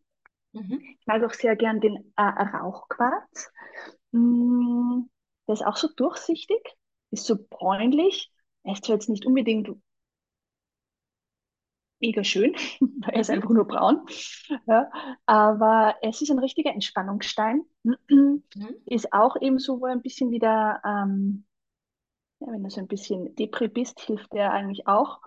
[0.52, 0.82] mhm.
[1.00, 3.52] Ich mag auch sehr gern den äh, Rauchquarz.
[4.12, 5.04] Mm,
[5.48, 6.62] der ist auch so durchsichtig,
[7.12, 8.32] ist so bräunlich.
[8.63, 9.70] Er ist zwar jetzt nicht unbedingt
[12.02, 14.02] mega schön, weil er ist Mhm, einfach nur braun,
[14.68, 14.90] ja,
[15.26, 17.64] aber es ist ein richtiger Entspannungsstein.
[18.56, 21.46] mhm, Ist auch eben so, wo er ein bisschen wieder, ähm,
[22.40, 25.20] ja, wenn du so ein bisschen Depri bist, hilft der eigentlich auch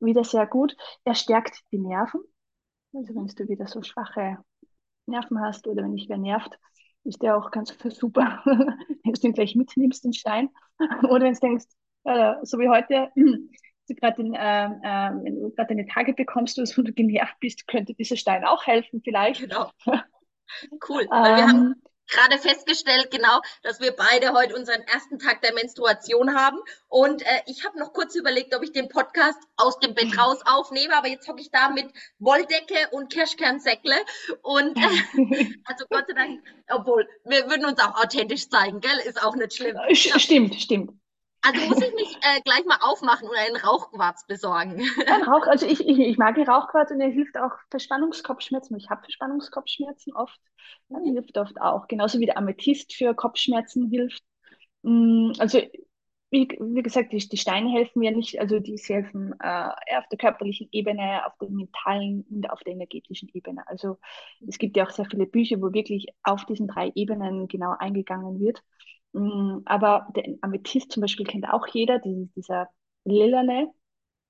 [0.00, 0.76] wieder sehr gut.
[1.04, 2.20] Er stärkt die Nerven.
[2.94, 4.38] Also wenn du wieder so schwache
[5.06, 6.58] Nerven hast oder wenn dich wer nervt,
[7.04, 10.50] ist der auch ganz super, wenn du den gleich mitnimmst, den Stein.
[11.10, 11.66] Oder wenn du denkst,
[12.04, 13.10] äh, so wie heute,
[13.94, 17.94] gerade den, ähm, ähm, wenn du gerade eine Tage bekommst, wo du genervt bist, könnte
[17.94, 19.40] dieser Stein auch helfen vielleicht.
[19.40, 19.70] Genau,
[20.88, 21.06] cool.
[21.10, 25.54] Weil wir haben ähm, gerade festgestellt, genau, dass wir beide heute unseren ersten Tag der
[25.54, 26.58] Menstruation haben.
[26.88, 30.40] Und äh, ich habe noch kurz überlegt, ob ich den Podcast aus dem Bett raus
[30.44, 31.86] aufnehme, aber jetzt hocke ich da mit
[32.18, 33.96] Wolldecke und Kirschkernsäckle.
[34.42, 38.98] Und äh, also Gott sei Dank, obwohl, wir würden uns auch authentisch zeigen, gell?
[39.04, 39.76] Ist auch nicht schlimm.
[39.92, 40.92] Stimmt, stimmt.
[41.42, 44.82] Also muss ich mich äh, gleich mal aufmachen und einen Rauchquarz besorgen.
[45.06, 48.76] Ein Rauch, also ich, ich, ich mag den Rauchquarz und er hilft auch Verspannungskopfschmerzen.
[48.76, 50.38] Ich habe Verspannungskopfschmerzen oft.
[50.88, 51.88] Ja, Mhm, hilft oft auch.
[51.88, 54.22] Genauso wie der Amethyst für Kopfschmerzen hilft.
[54.82, 55.60] Mm, Also,
[56.30, 60.18] wie, wie gesagt, die, die Steine helfen mir nicht, also die helfen äh, auf der
[60.18, 63.66] körperlichen Ebene, auf der mentalen und auf der energetischen Ebene.
[63.68, 63.98] Also
[64.46, 68.40] es gibt ja auch sehr viele Bücher, wo wirklich auf diesen drei Ebenen genau eingegangen
[68.40, 68.62] wird.
[69.18, 72.68] Mm, Aber den Amethyst zum Beispiel kennt auch jeder, die, dieser
[73.04, 73.72] lilane,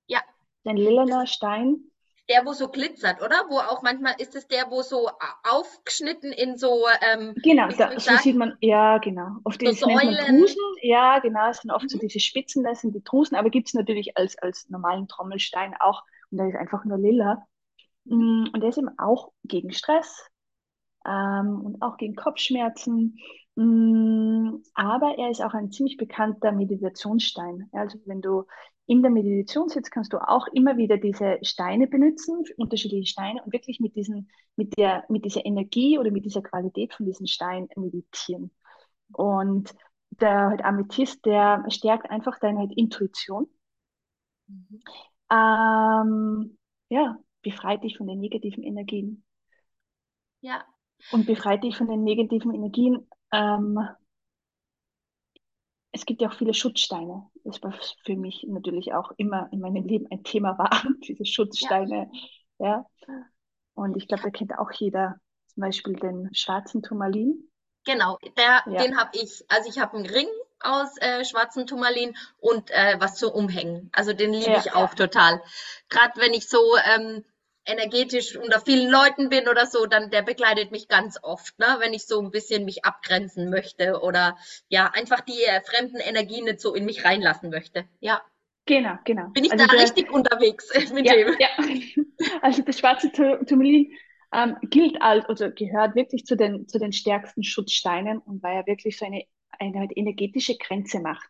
[0.07, 0.23] Ja,
[0.63, 1.83] das lilaner Stein.
[2.29, 3.35] Der, wo so glitzert, oder?
[3.49, 5.09] Wo auch manchmal ist es der, wo so
[5.43, 9.37] aufgeschnitten in so, ähm, Genau, da, so sieht man, ja, genau.
[9.45, 10.15] Oft so nennt man.
[10.27, 12.01] Drusen, ja, genau, es sind oft so Mhm.
[12.01, 16.03] diese Spitzen, das sind die Drusen, aber gibt es natürlich als, als normalen Trommelstein auch.
[16.31, 17.47] Und da ist einfach nur lila.
[18.05, 20.27] Mm, Und der ist eben auch gegen Stress
[21.05, 23.17] ähm, und auch gegen Kopfschmerzen.
[23.59, 27.69] Mm, Aber er ist auch ein ziemlich bekannter Meditationsstein.
[27.73, 28.45] Also wenn du
[28.85, 33.53] in der Meditation sitzt, kannst du auch immer wieder diese Steine benutzen, unterschiedliche Steine und
[33.53, 37.67] wirklich mit diesen, mit der, mit dieser Energie oder mit dieser Qualität von diesem Stein
[37.75, 38.51] meditieren.
[39.13, 39.75] Und
[40.11, 43.47] der halt Amethyst, der stärkt einfach deine halt Intuition.
[44.47, 44.81] Mhm.
[45.31, 46.57] Ähm,
[46.89, 49.23] ja, befreit dich von den negativen Energien.
[50.41, 50.65] Ja,
[51.11, 53.07] Und befreit dich von den negativen Energien.
[53.31, 53.79] Ähm,
[55.91, 57.29] es gibt ja auch viele Schutzsteine.
[57.43, 57.73] Das war
[58.05, 60.69] für mich natürlich auch immer in meinem Leben ein Thema war,
[61.07, 61.31] diese ja.
[61.31, 62.11] Schutzsteine.
[62.59, 62.85] Ja.
[63.73, 67.49] Und ich glaube, da kennt auch jeder zum Beispiel den schwarzen Turmalin.
[67.85, 69.43] genau, der, Ja, den habe ich.
[69.49, 70.27] Also ich habe einen Ring
[70.61, 73.89] aus äh, schwarzem Turmalin und äh, was zu umhängen.
[73.93, 74.95] Also den liebe ja, ich auch ja.
[74.95, 75.41] total.
[75.89, 76.59] Gerade wenn ich so
[76.93, 77.23] ähm,
[77.69, 81.77] energetisch unter vielen Leuten bin oder so, dann der begleitet mich ganz oft, ne?
[81.79, 86.45] wenn ich so ein bisschen mich abgrenzen möchte oder ja, einfach die äh, fremden Energien
[86.45, 87.85] nicht so in mich reinlassen möchte.
[87.99, 88.21] Ja.
[88.65, 89.29] Genau, genau.
[89.29, 91.35] Bin ich also da der, richtig unterwegs mit ja, dem?
[91.39, 91.49] Ja,
[92.41, 93.91] also das schwarze Turmalin
[94.33, 98.67] ähm, gilt als, also gehört wirklich zu den, zu den stärksten Schutzsteinen und weil er
[98.67, 99.23] wirklich so eine,
[99.57, 101.27] eine energetische Grenze macht.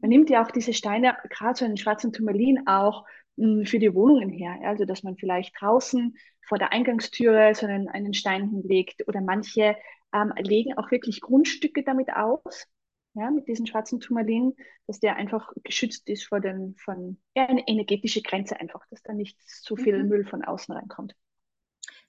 [0.00, 3.04] Man nimmt ja auch diese Steine, gerade so einen schwarzen Turmalin, auch
[3.64, 4.58] für die Wohnungen her.
[4.64, 9.76] Also, dass man vielleicht draußen vor der Eingangstüre so einen, einen Stein hinlegt oder manche
[10.14, 12.66] ähm, legen auch wirklich Grundstücke damit aus,
[13.14, 14.54] ja, mit diesen schwarzen Turmalin,
[14.86, 19.12] dass der einfach geschützt ist vor den, von, ja, eine energetische Grenze einfach, dass da
[19.12, 20.08] nicht so viel mhm.
[20.08, 21.14] Müll von außen reinkommt.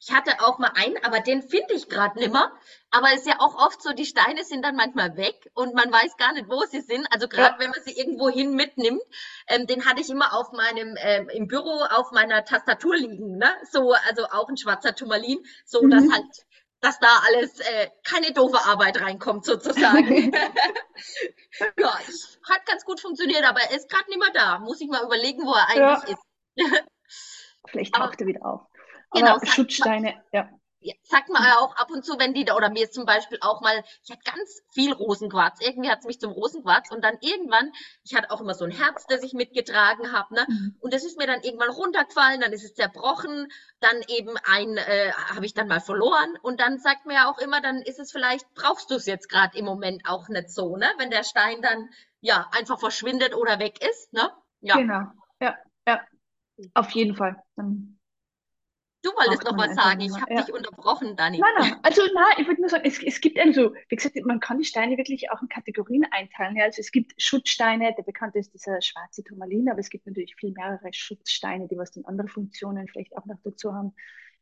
[0.02, 2.54] Ich hatte auch mal einen, aber den finde ich gerade nimmer.
[2.90, 5.92] Aber es ist ja auch oft so, die Steine sind dann manchmal weg und man
[5.92, 7.06] weiß gar nicht, wo sie sind.
[7.12, 7.60] Also gerade ja.
[7.60, 9.02] wenn man sie irgendwo hin mitnimmt,
[9.48, 13.54] ähm, den hatte ich immer auf meinem ähm, im Büro auf meiner Tastatur liegen, ne?
[13.72, 15.92] So, also auch ein schwarzer Turmalin, so mhm.
[15.92, 16.26] dass halt
[16.82, 20.32] dass da alles äh, keine doofe Arbeit reinkommt sozusagen.
[21.78, 22.00] ja,
[22.50, 24.60] hat ganz gut funktioniert, aber er ist gerade nicht mehr da.
[24.60, 26.16] Muss ich mal überlegen, wo er eigentlich
[26.56, 26.66] ja.
[26.66, 26.84] ist.
[27.68, 28.62] Vielleicht taucht er wieder auf.
[29.12, 30.50] Genau, Aber Schutzsteine, man, ja.
[30.82, 30.94] ja.
[31.04, 33.84] Sagt man auch ab und zu, wenn die da, oder mir zum Beispiel auch mal,
[34.04, 35.60] ich hatte ganz viel Rosenquarz.
[35.62, 37.72] Irgendwie hat es mich zum Rosenquarz und dann irgendwann,
[38.04, 40.46] ich hatte auch immer so ein Herz, das ich mitgetragen habe, ne?
[40.48, 40.76] Mhm.
[40.80, 43.48] Und das ist mir dann irgendwann runtergefallen, dann ist es zerbrochen,
[43.80, 47.40] dann eben ein, äh, habe ich dann mal verloren und dann sagt mir ja auch
[47.40, 50.78] immer, dann ist es vielleicht, brauchst du es jetzt gerade im Moment auch nicht so,
[50.78, 50.88] ne?
[50.98, 51.90] Wenn der Stein dann
[52.22, 54.32] ja einfach verschwindet oder weg ist, ne?
[54.62, 54.76] Ja.
[54.76, 55.02] Genau,
[55.42, 56.02] ja, ja.
[56.74, 57.42] Auf jeden Fall.
[57.56, 57.99] Dann
[59.02, 60.02] Du wolltest noch was sagen.
[60.02, 60.42] Ich habe ja.
[60.42, 61.40] dich unterbrochen, Dani.
[61.40, 61.80] Nein, nein.
[61.84, 64.66] Also, nein, ich würde nur sagen, es, es gibt also, wie gesagt, man kann die
[64.66, 66.58] Steine wirklich auch in Kategorien einteilen.
[66.58, 66.66] Ja.
[66.66, 70.52] Also, es gibt Schutzsteine, der bekannte ist dieser schwarze Turmalin, aber es gibt natürlich viel
[70.52, 73.94] mehrere Schutzsteine, die was dann andere Funktionen vielleicht auch noch dazu haben.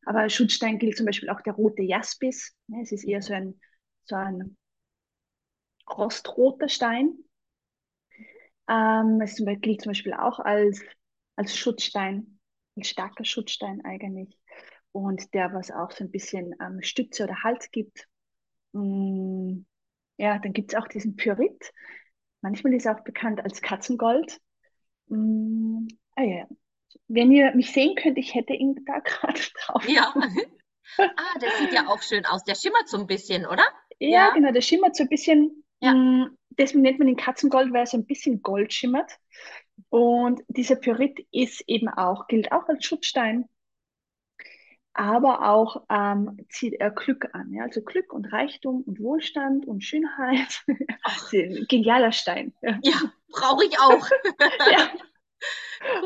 [0.05, 2.55] Aber als Schutzstein gilt zum Beispiel auch der rote Jaspis.
[2.67, 3.59] Ja, es ist eher so ein,
[4.05, 4.57] so ein
[5.87, 7.15] rostroter Stein.
[8.67, 10.81] Ähm, es gilt zum Beispiel auch als,
[11.35, 12.39] als Schutzstein,
[12.75, 14.37] ein starker Schutzstein eigentlich
[14.91, 18.07] und der was auch so ein bisschen ähm, Stütze oder Halt gibt.
[18.73, 19.65] Mm,
[20.17, 21.71] ja, dann gibt es auch diesen Pyrit.
[22.41, 24.39] Manchmal ist er auch bekannt als Katzengold.
[25.07, 26.47] Mm, ah, ja.
[27.07, 29.87] Wenn ihr mich sehen könnt, ich hätte ihn da gerade drauf.
[29.87, 30.13] Ja.
[30.97, 32.43] ah, der sieht ja auch schön aus.
[32.43, 33.63] Der schimmert so ein bisschen, oder?
[33.99, 34.33] Ja, ja.
[34.33, 35.63] genau, der schimmert so ein bisschen.
[35.79, 35.93] Ja.
[35.93, 39.11] Mh, mm, deswegen nennt man ihn Katzengold, weil er so ein bisschen Gold schimmert.
[39.89, 43.47] Und dieser Pyrit ist eben auch, gilt auch als Schutzstein
[44.97, 47.53] aber auch ähm, zieht er Glück an.
[47.53, 47.63] Ja?
[47.63, 50.65] Also Glück und Reichtum und Wohlstand und Schönheit.
[51.69, 52.53] Genialer Stein.
[52.61, 52.95] Ja, ja
[53.29, 54.07] brauche ich auch.
[54.71, 54.89] ja.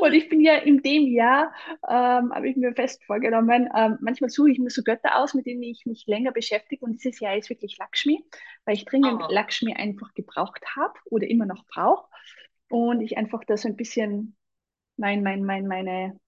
[0.01, 1.53] Und ich bin ja in dem Jahr,
[1.87, 5.45] ähm, habe ich mir fest vorgenommen, ähm, manchmal suche ich mir so Götter aus, mit
[5.45, 6.83] denen ich mich länger beschäftige.
[6.83, 8.25] Und dieses Jahr ist wirklich Lakshmi,
[8.65, 9.31] weil ich dringend oh.
[9.31, 12.09] Lakshmi einfach gebraucht habe oder immer noch brauche.
[12.69, 14.35] Und ich einfach da so ein bisschen
[14.97, 16.19] mein, mein, mein, meine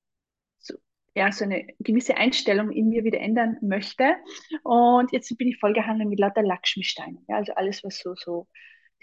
[1.15, 4.15] ja, so eine gewisse Einstellung in mir wieder ändern möchte.
[4.63, 7.23] Und jetzt bin ich vollgehangen mit lauter Lakshmi-Steinen.
[7.27, 8.47] Ja, also alles, was so, so,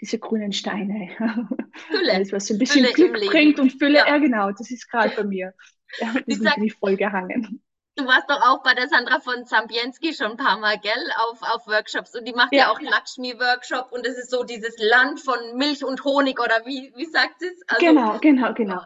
[0.01, 1.09] diese grünen Steine.
[1.89, 2.13] Fülle.
[2.13, 3.99] Alles, was so ein bisschen Fülle Glück bringt und Fülle.
[3.99, 5.53] Ja, ja genau, das ist gerade bei mir.
[5.99, 7.61] Ja, das bin ich vollgehangen.
[7.95, 11.41] Du warst doch auch bei der Sandra von Zampienski schon ein paar Mal, gell, auf,
[11.43, 12.15] auf Workshops.
[12.15, 15.37] Und die macht ja, ja auch einen Lakshmi-Workshop und es ist so dieses Land von
[15.55, 17.61] Milch und Honig oder wie, wie sagt sie es?
[17.67, 18.81] Also, genau, genau, genau.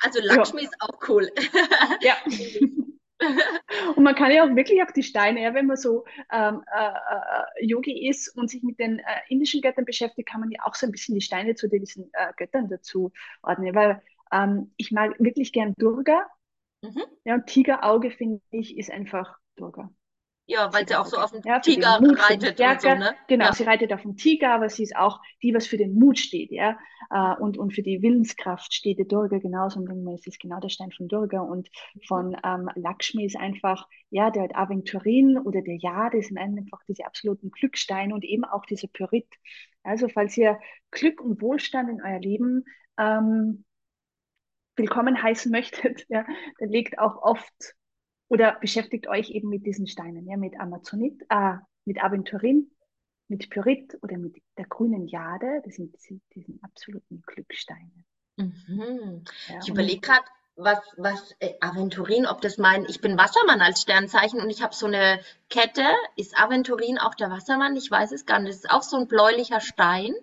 [0.00, 0.68] Also Lakshmi ja.
[0.68, 1.30] ist auch cool.
[2.00, 2.16] Ja.
[3.96, 6.88] und man kann ja auch wirklich auf die Steine, ja, wenn man so ähm, äh,
[6.88, 10.74] äh, Yogi ist und sich mit den äh, indischen Göttern beschäftigt, kann man ja auch
[10.74, 13.74] so ein bisschen die Steine zu diesen äh, Göttern dazu ordnen.
[13.74, 16.26] Weil ähm, ich mag wirklich gern Durga.
[16.82, 17.04] Mhm.
[17.24, 19.90] Ja, und Tigerauge, finde ich, ist einfach Durga.
[20.48, 23.16] Ja, weil sie auch so auf dem ja, Tiger reitet und so, ne?
[23.26, 23.52] Genau, ja.
[23.52, 26.52] sie reitet auf dem Tiger, aber sie ist auch die, was für den Mut steht,
[26.52, 26.78] ja.
[27.10, 29.80] Äh, und, und für die Willenskraft steht der Durga genauso.
[29.80, 31.40] Und es ist genau der Stein von Durga.
[31.40, 31.68] Und
[32.06, 37.50] von ähm, Lakshmi ist einfach, ja, der Aventurin oder der Jade sind einfach diese absoluten
[37.50, 39.28] Glücksteine und eben auch dieser Pyrit.
[39.82, 40.60] Also, falls ihr
[40.92, 42.64] Glück und Wohlstand in euer Leben
[42.98, 43.64] ähm,
[44.76, 46.24] willkommen heißen möchtet, ja,
[46.60, 47.74] dann legt auch oft
[48.28, 51.54] oder beschäftigt euch eben mit diesen Steinen, ja, mit Amazonit, äh,
[51.84, 52.70] mit Aventurin,
[53.28, 55.62] mit Pyrit oder mit der grünen Jade.
[55.64, 55.94] Das sind
[56.34, 58.04] diese, absoluten Glücksteine.
[58.36, 59.24] Mhm.
[59.48, 60.24] Ja, ich überlege gerade,
[60.56, 64.74] was, was äh, Aventurin, ob das mein, ich bin Wassermann als Sternzeichen und ich habe
[64.74, 65.20] so eine
[65.50, 65.84] Kette.
[66.16, 67.76] Ist Aventurin auch der Wassermann?
[67.76, 68.50] Ich weiß es gar nicht.
[68.50, 70.14] Das ist auch so ein bläulicher Stein.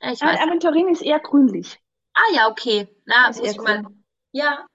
[0.00, 0.40] Ich Ah, weiß.
[0.40, 1.78] Aventurin ist eher grünlich.
[2.14, 2.88] Ah ja, okay.
[3.04, 3.84] Na, Ist muss ich mal.
[4.32, 4.66] Ja,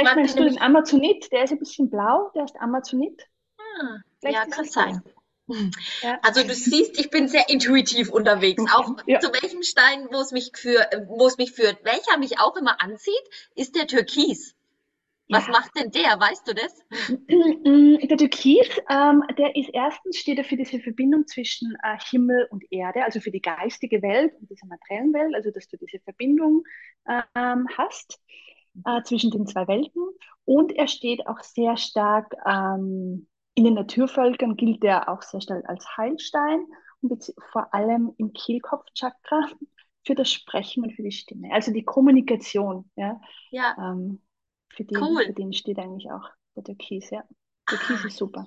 [0.00, 0.60] Vielleicht meinst du den.
[0.60, 3.22] Amazonit, der ist ein bisschen blau, der ist Amazonit.
[3.58, 5.02] Ah, ja, kann sein.
[5.04, 5.10] Ja.
[6.22, 8.62] Also du siehst, ich bin sehr intuitiv unterwegs.
[8.74, 9.02] Auch Okay.
[9.12, 9.20] Ja.
[9.20, 11.84] zu welchem Stein, wo es mich für, wo es mich führt.
[11.84, 13.12] Welcher mich auch immer anzieht,
[13.54, 14.56] ist der Türkis.
[15.28, 15.52] Was Ja.
[15.52, 16.18] macht denn der?
[16.18, 16.84] Weißt du das?
[18.08, 22.64] Der Türkis, ähm, der ist erstens, steht er für diese Verbindung zwischen äh, Himmel und
[22.70, 26.64] Erde, also für die geistige Welt und diese materiellen Welt, also dass du diese Verbindung
[27.08, 28.18] ähm, hast
[28.84, 30.02] äh, zwischen den zwei Welten.
[30.44, 35.68] Und er steht auch sehr stark, ähm, in den Naturvölkern gilt er auch sehr stark
[35.68, 36.66] als Heilstein
[37.00, 39.48] und vor allem im Kehlkopfchakra
[40.04, 43.20] für das Sprechen und für die Stimme, also die Kommunikation, ja.
[43.50, 44.20] Ja, Ähm,
[44.68, 45.24] für den, cool.
[45.24, 47.24] für den steht eigentlich auch der Türkis, ja.
[47.66, 48.46] Türkis Ah, ist super.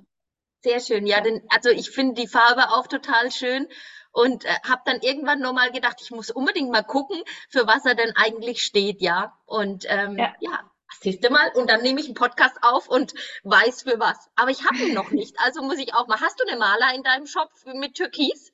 [0.67, 1.07] Sehr schön.
[1.07, 3.67] Ja, denn, also ich finde die Farbe auch total schön
[4.11, 7.95] und äh, habe dann irgendwann nochmal gedacht, ich muss unbedingt mal gucken, für was er
[7.95, 9.37] denn eigentlich steht, ja.
[9.45, 10.33] Und ähm, Ja.
[10.39, 10.59] ja,
[11.01, 13.13] siehst du mal, und dann nehme ich einen Podcast auf und
[13.43, 14.29] weiß für was.
[14.35, 16.19] Aber ich habe ihn noch nicht, also muss ich auch mal.
[16.19, 18.51] Hast du eine Maler in deinem Shop mit Türkis?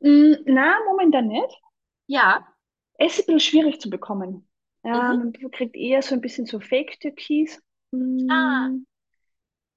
[0.00, 1.56] Mm, Na, momentan nicht.
[2.06, 2.46] Ja.
[2.98, 4.48] Es ist ein bisschen schwierig zu bekommen.
[4.84, 5.32] Ja, Mhm.
[5.42, 7.60] man kriegt eher so ein bisschen so Fake-Türkis.
[8.30, 8.86] Ah, Mm,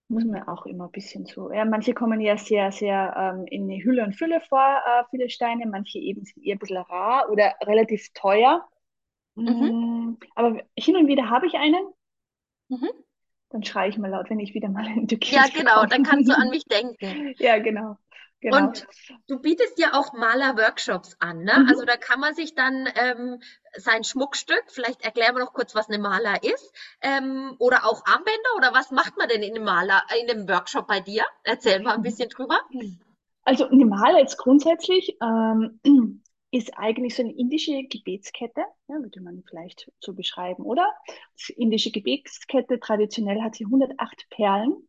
[0.10, 1.52] muss man auch immer ein bisschen so.
[1.54, 5.30] Ja, manche kommen ja sehr, sehr ähm, in eine Hülle und Fülle vor, äh, viele
[5.30, 5.68] Steine.
[5.68, 8.68] Manche eben sind eher ein bisschen rar oder relativ teuer.
[9.36, 9.72] mhm.
[9.76, 11.82] Mm, aber hin und wieder habe ich einen.
[12.70, 12.90] Mhm.
[13.50, 16.30] Dann schreie ich mal laut, wenn ich wieder mal einen Ja, Türkis genau, dann kannst
[16.30, 16.50] du an bekomme.
[16.50, 17.34] mich denken.
[17.40, 17.98] Ja, genau.
[18.42, 18.58] Genau.
[18.58, 18.88] Und
[19.28, 21.60] du bietest ja auch Maler-Workshops an, ne?
[21.60, 21.68] Mhm.
[21.68, 23.42] Also da kann man sich dann ähm,
[23.76, 28.50] sein Schmuckstück, vielleicht erklären wir noch kurz, was eine Maler ist, ähm, oder auch Armbänder,
[28.56, 31.26] oder was macht man denn in einem Maler, in einem Workshop bei dir?
[31.44, 32.60] Erzähl mal ein bisschen drüber.
[33.44, 35.82] Also eine Mala jetzt grundsätzlich ähm,
[36.52, 40.88] ist eigentlich so eine indische Gebetskette, ja, würde man vielleicht so beschreiben, oder?
[41.48, 44.88] Die indische Gebetskette traditionell hat sie 108 Perlen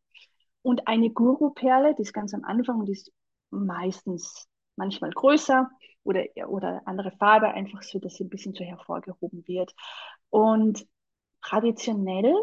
[0.62, 3.10] und eine Guru-Perle, die ist ganz am Anfang und ist
[3.50, 5.70] meistens manchmal größer
[6.04, 9.74] oder, oder andere Farbe, einfach so, dass sie ein bisschen so hervorgehoben wird.
[10.30, 10.86] Und
[11.42, 12.34] traditionell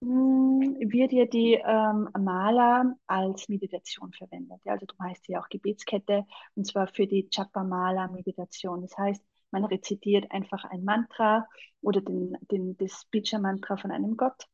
[0.00, 4.60] mh, wird ja die ähm, Mala als Meditation verwendet.
[4.64, 6.24] Ja, also darum heißt sie ja auch Gebetskette
[6.54, 8.82] und zwar für die Japa-Mala-Meditation.
[8.82, 11.46] Das heißt, man rezitiert einfach ein Mantra
[11.80, 14.44] oder den, den, das Bija-Mantra von einem Gott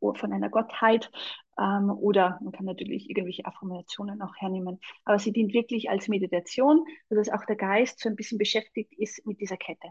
[0.00, 1.10] von einer Gottheit
[1.58, 4.80] ähm, oder man kann natürlich irgendwelche Affirmationen auch hernehmen.
[5.04, 9.26] Aber sie dient wirklich als Meditation, sodass auch der Geist so ein bisschen beschäftigt ist
[9.26, 9.88] mit dieser Kette.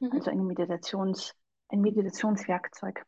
[0.00, 0.12] Mhm.
[0.12, 1.34] Also eine Meditations,
[1.68, 3.04] ein Meditationswerkzeug.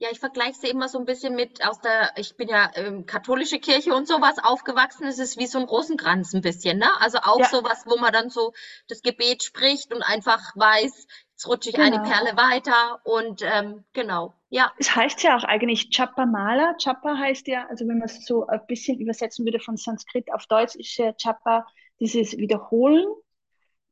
[0.00, 3.04] Ja, ich vergleiche sie immer so ein bisschen mit aus der, ich bin ja ähm,
[3.04, 5.06] katholische Kirche und sowas aufgewachsen.
[5.06, 6.88] Es ist wie so ein Rosenkranz ein bisschen, ne?
[7.00, 8.54] Also auch Ja, sowas, wo man dann so
[8.88, 12.08] das Gebet spricht und einfach weiß, jetzt rutsche ich eine genau.
[12.08, 14.72] Perle weiter und ähm, genau, ja.
[14.78, 16.76] Es heißt ja auch eigentlich Chapa Mala.
[16.78, 20.46] Chapa heißt ja, also wenn man es so ein bisschen übersetzen würde von Sanskrit auf
[20.46, 21.66] Deutsch, ist ja Chapa
[22.00, 23.06] dieses Wiederholen,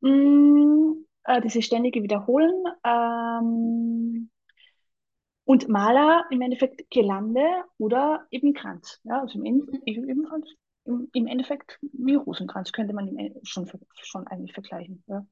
[0.00, 2.64] mm, äh, dieses ständige Wiederholen.
[2.82, 4.30] Ähm,
[5.48, 7.40] und Mala im Endeffekt Girlande
[7.78, 9.00] oder eben Kranz.
[9.04, 10.44] Ja, also im, End, Mhm.
[10.84, 15.02] im, im Endeffekt wie Rosenkranz könnte man im End- schon, schon eigentlich vergleichen.
[15.06, 15.24] Ja.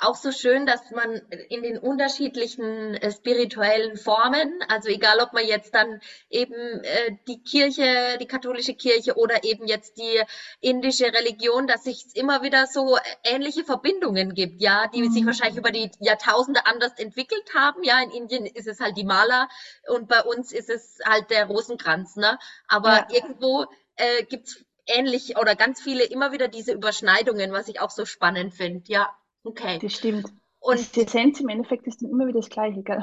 [0.00, 1.16] Auch so schön, dass man
[1.48, 7.42] in den unterschiedlichen äh, spirituellen Formen, also egal ob man jetzt dann eben äh, die
[7.42, 10.22] Kirche, die katholische Kirche oder eben jetzt die
[10.60, 15.58] indische Religion, dass sich immer wieder so ähnliche Verbindungen gibt, ja, die sich wahrscheinlich Mhm.
[15.58, 17.82] über die Jahrtausende anders entwickelt haben.
[17.82, 19.48] Ja, in Indien ist es halt die Mala
[19.88, 22.38] und bei uns ist es halt der Rosenkranz, ne?
[22.68, 27.80] Aber Ja, irgendwo äh, gibt's ähnlich oder ganz viele immer wieder diese Überschneidungen, was ich
[27.80, 28.84] auch so spannend finde.
[28.86, 29.12] Ja,
[29.44, 29.78] okay.
[29.78, 30.32] das stimmt.
[30.60, 33.02] Und Die Essenz im Endeffekt ist dann immer wieder das Gleiche, gell?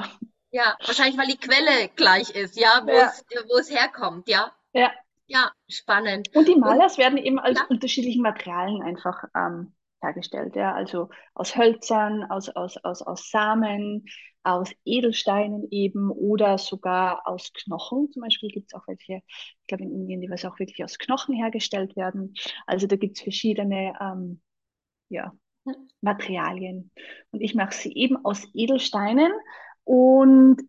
[0.50, 4.52] ja, wahrscheinlich, weil die Quelle gleich ist, ja, wo Ja, es, wo es herkommt, ja.
[4.72, 4.92] ja.
[5.28, 6.28] Ja, spannend.
[6.34, 10.74] Und die Und Malas werden eben aus ja, unterschiedlichen Materialien einfach ähm, hergestellt, ja.
[10.74, 14.06] Also aus Hölzern, aus, aus, aus, aus Samen,
[14.44, 18.10] aus Edelsteinen eben oder sogar aus Knochen.
[18.12, 20.98] Zum Beispiel gibt es auch welche, ich glaube in Indien, die was auch wirklich aus
[20.98, 22.34] Knochen hergestellt werden.
[22.66, 24.40] Also da gibt es verschiedene ähm,
[25.08, 25.32] ja,
[26.00, 26.90] Materialien.
[27.30, 29.32] Und ich mache sie eben aus Edelsteinen.
[29.84, 30.62] Und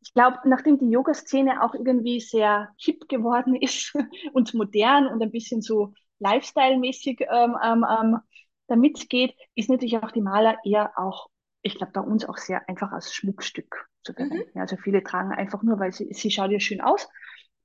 [0.00, 3.94] ich glaube, nachdem die Yoga-Szene auch irgendwie sehr hip geworden ist
[4.32, 8.18] und modern und ein bisschen so Lifestyle-mäßig ähm, ähm, ähm,
[8.66, 11.28] damit geht, ist natürlich auch die Maler eher auch,
[11.62, 14.50] ich glaube, bei uns auch sehr einfach als Schmuckstück zu mhm, verwenden.
[14.54, 17.08] Ja, Also viele tragen einfach nur, weil sie, sie schaut ja schön aus.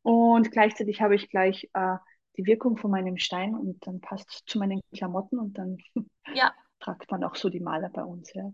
[0.01, 1.95] Und gleichzeitig habe ich gleich äh,
[2.37, 5.77] die Wirkung von meinem Stein und dann passt es zu meinen Klamotten und dann
[6.33, 8.33] ja, tragt man auch so die Maler bei uns.
[8.33, 8.51] Ja.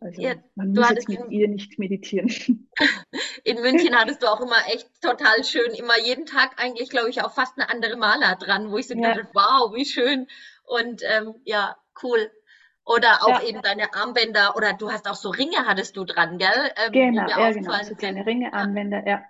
[0.00, 2.28] Also Ja, man du muss jetzt mit in, ihr nicht meditieren.
[3.44, 7.22] in München hattest du auch immer echt total schön, immer jeden Tag eigentlich, glaube ich,
[7.22, 10.26] auch fast eine andere Maler dran, wo ich so gedacht Ja, habe, wow, wie schön.
[10.64, 12.30] Und ähm, ja, cool.
[12.84, 16.38] Oder auch ja, eben deine Armbänder oder du hast auch so Ringe hattest du dran,
[16.38, 16.72] gell?
[16.76, 19.24] Ähm, genau, ja, genau, so kleine Ringe, Armbänder, ja.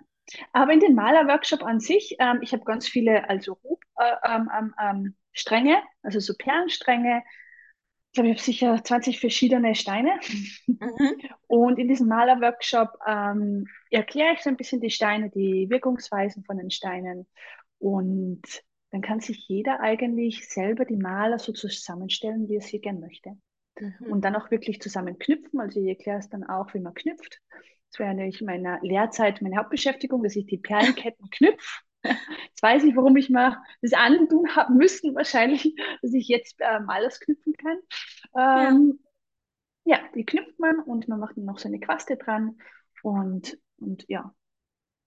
[0.53, 4.49] Aber in den Malerworkshop an sich, ähm, ich habe ganz viele, also Hub, äh, ähm,
[4.57, 7.23] ähm, ähm, Stränge, also so Perlenstränge.
[8.07, 10.19] Ich glaube, ich habe sicher 20 verschiedene Steine.
[10.67, 11.21] mhm.
[11.47, 16.57] Und in diesem Malerworkshop ähm, erkläre ich so ein bisschen die Steine, die Wirkungsweisen von
[16.57, 17.27] den Steinen.
[17.79, 18.41] Und
[18.91, 23.37] dann kann sich jeder eigentlich selber die Maler so zusammenstellen, wie er sie gern möchte.
[23.79, 24.11] Mhm.
[24.11, 25.59] Und dann auch wirklich zusammenknüpfen.
[25.59, 27.41] Also ich erkläre es dann auch, wie man knüpft.
[28.05, 31.57] In meiner Lehrzeit meine Hauptbeschäftigung, dass ich die Perlenketten knüpfe.
[32.03, 36.79] Jetzt weiß ich, warum ich mal das antun haben müssen, wahrscheinlich, dass ich jetzt äh,
[36.79, 37.77] Malers knüpfen kann.
[38.53, 38.99] Ja, Ähm,
[39.85, 42.57] ja, die knüpft man und man macht dann noch so eine Quaste dran.
[43.03, 44.33] Und, und ja,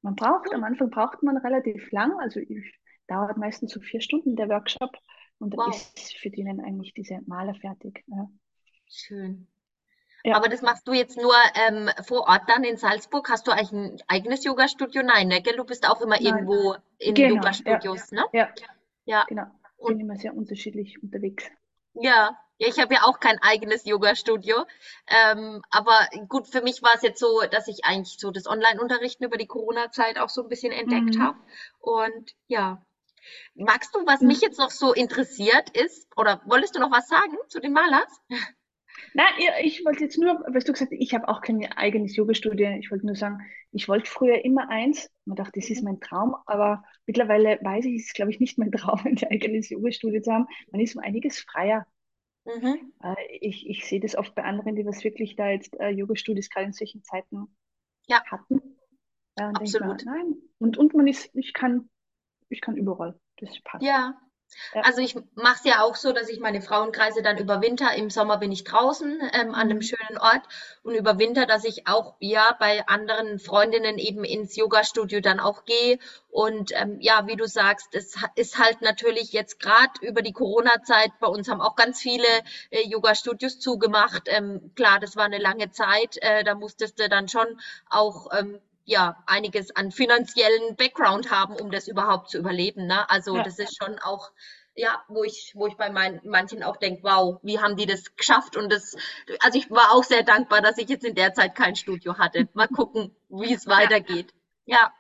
[0.02, 0.64] man braucht, am.
[0.64, 2.78] Anfang braucht man relativ lang, also ich,
[3.08, 4.96] dauert meistens so vier Stunden der Workshop
[5.38, 8.04] und dann Wow, ist für die dann eigentlich diese Maler fertig.
[8.08, 8.28] Ja,
[8.88, 9.48] schön.
[10.24, 13.28] Ja Aber das machst du jetzt nur ähm, vor Ort dann in Salzburg?
[13.30, 15.02] Hast du eigentlich ein eigenes Yoga-Studio?
[15.02, 15.56] Nein, ne, gell?
[15.56, 18.24] Du bist auch immer nein, irgendwo in genau, ja, Yoga-Studios, ne?
[18.32, 18.48] ja,
[19.04, 19.24] Ja.
[19.28, 19.46] genau.
[19.76, 21.44] Und Bin immer sehr unterschiedlich unterwegs.
[21.94, 24.66] ja, ja, ich habe ja auch kein eigenes Yoga-Studio.
[25.06, 25.98] Ähm, aber
[26.28, 29.46] gut, für mich war es jetzt so, dass ich eigentlich so das Online-Unterrichten über die
[29.46, 31.38] Corona-Zeit auch so ein bisschen entdeckt habe.
[31.38, 31.44] Mhm.
[31.80, 32.84] Und ja,
[33.54, 34.42] magst du, was mich Mhm.
[34.42, 38.20] jetzt noch so interessiert ist, oder wolltest du noch was sagen zu den Malers?
[39.14, 39.26] Nein,
[39.62, 42.70] ich wollte jetzt nur, weil du gesagt hast, ich habe auch kein eigenes Yoga-Studio.
[42.78, 43.40] Ich wollte nur sagen,
[43.72, 45.10] ich wollte früher immer eins.
[45.24, 45.84] Man dachte, das ist Mhm.
[45.84, 49.68] mein Traum, aber mittlerweile weiß ich, es ist, glaube ich, nicht mein Traum, ein eigenes
[49.70, 50.46] Yoga-Studio zu haben.
[50.72, 51.86] Man ist um einiges freier.
[52.44, 52.92] Mhm.
[53.02, 56.50] Äh, ich, ich sehe das oft bei anderen, die was wirklich da jetzt äh, Yoga-Studios
[56.50, 57.48] gerade in solchen Zeiten
[58.06, 58.60] Ja, hatten.
[59.36, 60.04] Äh, absolut.
[60.04, 60.36] nein.
[60.58, 61.88] Und, und man ist, ich kann,
[62.48, 63.18] ich kann überall.
[63.38, 63.84] Das passt.
[63.84, 64.20] Ja.
[64.72, 64.82] Ja.
[64.82, 68.10] Also ich mache es ja auch so, dass ich meine Frauenkreise dann über Winter, im
[68.10, 69.82] Sommer bin ich draußen ähm, an einem Mhm.
[69.82, 70.42] schönen Ort
[70.82, 75.64] und über Winter, dass ich auch ja bei anderen Freundinnen eben ins Yoga-Studio dann auch
[75.64, 75.98] gehe.
[76.30, 81.10] Und ähm, ja, wie du sagst, es ist halt natürlich jetzt gerade über die Corona-Zeit,
[81.20, 82.26] bei uns haben auch ganz viele
[82.70, 84.22] äh, Yoga-Studios zugemacht.
[84.26, 87.46] Ähm, klar, das war eine lange Zeit, äh, da musstest du dann schon
[87.88, 93.08] auch ähm, ja, einiges an finanziellen Background haben, um das überhaupt zu überleben, ne?
[93.10, 93.42] Also Ja.
[93.42, 94.32] das ist schon auch,
[94.74, 98.16] ja, wo ich, wo ich bei mein, manchen auch denke, wow, wie haben die das
[98.16, 98.56] geschafft?
[98.56, 98.96] Und das,
[99.40, 102.48] also ich war auch sehr dankbar, dass ich jetzt in der Zeit kein Studio hatte.
[102.54, 104.32] Mal gucken, wie es weitergeht.
[104.66, 104.92] Ja.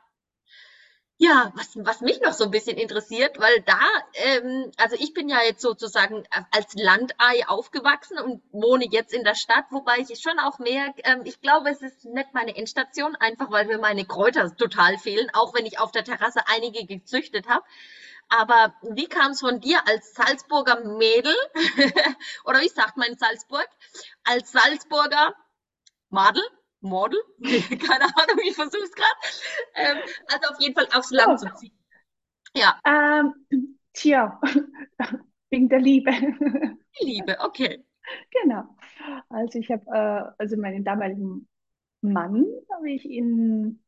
[1.22, 3.78] Ja, was, was mich noch so ein bisschen interessiert, weil da,
[4.14, 9.34] ähm, also ich bin ja jetzt sozusagen als Landei aufgewachsen und wohne jetzt in der
[9.34, 13.50] Stadt, wobei ich schon auch merke, ähm, ich glaube, es ist nicht meine Endstation, einfach
[13.50, 17.66] weil mir meine Kräuter total fehlen, auch wenn ich auf der Terrasse einige gezüchtet habe.
[18.30, 21.36] Aber wie kam es von dir als Salzburger Mädel,
[22.44, 23.68] oder wie sagt man in Salzburg,
[24.24, 25.34] als Salzburger
[26.08, 26.42] Madel?
[26.80, 27.18] Model?
[27.42, 29.08] Keine Ahnung, ich versuche es gerade.
[29.74, 31.38] Ähm, also auf jeden Fall aufs Land Ja.
[31.38, 31.72] zu ziehen.
[32.54, 33.34] Ja, Ähm,
[33.92, 34.40] tja,
[35.50, 36.12] wegen der Liebe.
[37.00, 37.84] Liebe, okay.
[38.30, 38.64] Genau.
[39.28, 41.48] Also ich habe, äh, also meinen damaligen
[42.02, 43.82] Mann habe ich in,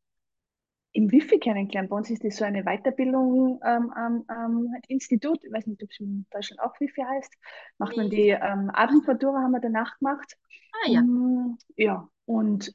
[0.93, 1.91] im Wifi kennengelernt.
[1.91, 5.45] Bei uns ist das so eine Weiterbildung ähm, am am Institut.
[5.45, 7.33] Ich weiß nicht, ob es in Deutschland auch Wifi heißt.
[7.79, 8.11] Macht man Nee.
[8.11, 10.37] die ähm, Abendmatura, haben wir danach gemacht.
[10.73, 11.03] Ah ja.
[11.03, 12.75] Mm, ja, und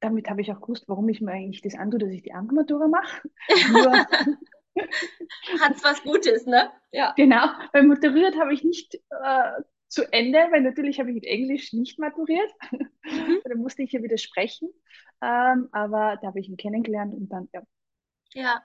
[0.00, 2.88] damit habe ich auch gewusst, warum ich mir eigentlich das antue, dass ich die Abendmatura
[2.88, 3.28] mache.
[3.72, 4.06] Nur
[5.60, 6.70] Hat's was Gutes, ne?
[6.92, 7.14] Ja.
[7.16, 11.72] Genau, weil maturiert habe ich nicht äh, zu Ende, weil natürlich habe ich in Englisch
[11.72, 12.50] nicht maturiert.
[12.70, 12.90] Mhm.
[13.44, 14.68] Da musste ich ja widersprechen.
[15.22, 17.62] Ähm, aber da habe ich ihn kennengelernt und dann ja,
[18.34, 18.62] Ja.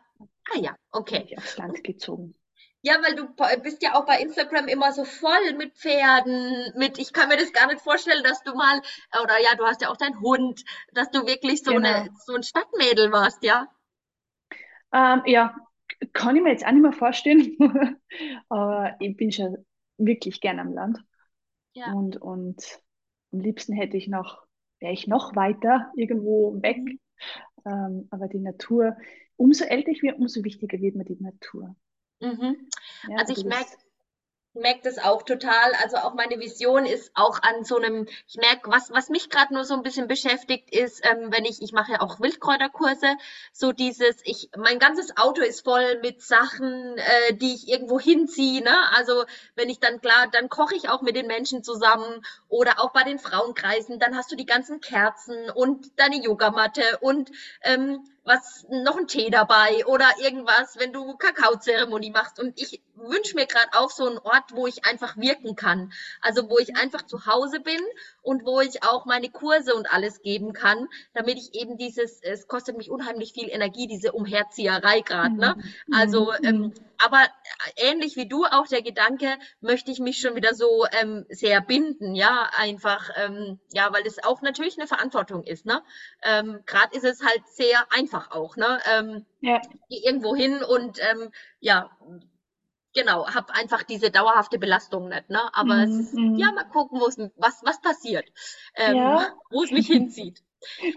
[0.53, 1.23] Ah ja, okay.
[1.25, 2.35] ich aufs Land gezogen.
[2.83, 3.27] Ja, weil du
[3.61, 7.53] bist ja auch bei Instagram immer so voll mit Pferden, mit, ich kann mir das
[7.53, 8.81] gar nicht vorstellen, dass du mal,
[9.21, 10.63] oder ja, du hast ja auch deinen Hund,
[10.93, 12.15] dass du wirklich so eine, Genau.
[12.25, 13.67] so ein Stadtmädel warst, ja?
[14.93, 15.55] Ähm, ja,
[16.13, 17.57] kann ich mir jetzt auch nicht mehr vorstellen.
[18.49, 19.65] Aber ich bin schon
[19.97, 20.99] wirklich gern am Land.
[21.73, 21.93] Ja.
[21.93, 22.81] Und, und
[23.31, 24.43] am liebsten hätte ich noch,
[24.79, 26.77] wäre ich noch weiter irgendwo weg.
[26.77, 26.99] Mhm.
[27.65, 28.97] Ähm, aber die Natur,
[29.37, 31.75] umso älter ich werde, umso wichtiger wird mir die Natur.
[32.21, 32.69] Mhm.
[33.07, 33.77] Ja, Also ich merke, das,
[34.53, 35.73] merke das auch total.
[35.83, 39.53] Also auch meine Vision ist auch an so einem, ich merke, was, was mich gerade
[39.53, 43.15] nur so ein bisschen beschäftigt, ist, ähm, wenn ich, ich mache ja auch Wildkräuterkurse,
[43.53, 48.63] so dieses, ich, mein ganzes Auto ist voll mit Sachen, äh, die ich irgendwo hinziehe.
[48.63, 48.75] Ne?
[48.95, 52.91] Also wenn ich dann klar, dann koche ich auch mit den Menschen zusammen oder auch
[52.91, 57.31] bei den Frauenkreisen, dann hast du die ganzen Kerzen und deine Yogamatte und
[57.63, 62.39] ähm, was noch ein Tee dabei oder irgendwas, wenn du Kakaozeremonie machst.
[62.39, 65.91] Und ich wünsche mir gerade auch so einen Ort, wo ich einfach wirken kann.
[66.21, 67.79] Also wo ich einfach zu Hause bin
[68.21, 72.47] und wo ich auch meine Kurse und alles geben kann, damit ich eben dieses, es
[72.47, 75.35] kostet mich unheimlich viel Energie, diese Umherzieherei gerade.
[75.35, 75.55] Ne?
[75.57, 75.93] Mhm.
[75.93, 76.45] Also, mhm.
[76.45, 76.73] ähm,
[77.03, 77.25] aber
[77.77, 82.13] ähnlich wie du auch der Gedanke, möchte ich mich schon wieder so ähm, sehr binden,
[82.13, 85.65] ja, einfach, ähm, ja, weil das auch natürlich eine Verantwortung ist.
[85.65, 85.81] Ne?
[86.21, 88.55] Ähm, gerade ist es halt sehr einfach auch.
[88.55, 88.79] Ne?
[88.91, 89.61] Ähm, ja.
[89.89, 91.89] Irgendwo hin und ähm, ja,
[92.93, 95.41] genau, habe einfach diese dauerhafte Belastung nicht, ne?
[95.53, 96.35] Aber es ist, mm.
[96.35, 98.31] ja, mal gucken, was, was passiert,
[98.75, 99.33] ähm, ja.
[99.49, 100.43] wo es mich hinzieht.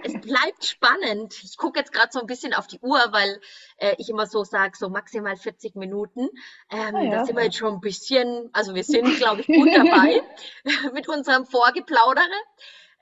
[0.02, 1.42] Es bleibt spannend.
[1.42, 3.40] Ich gucke jetzt gerade so ein bisschen auf die Uhr, weil
[3.78, 6.28] äh, ich immer so sage, so maximal 40 Minuten.
[6.70, 7.10] Ähm, ah, ja.
[7.10, 10.22] Da sind wir jetzt schon ein bisschen, also wir sind, glaube ich, gut dabei
[10.92, 12.24] mit unserem Vorgeplaudere.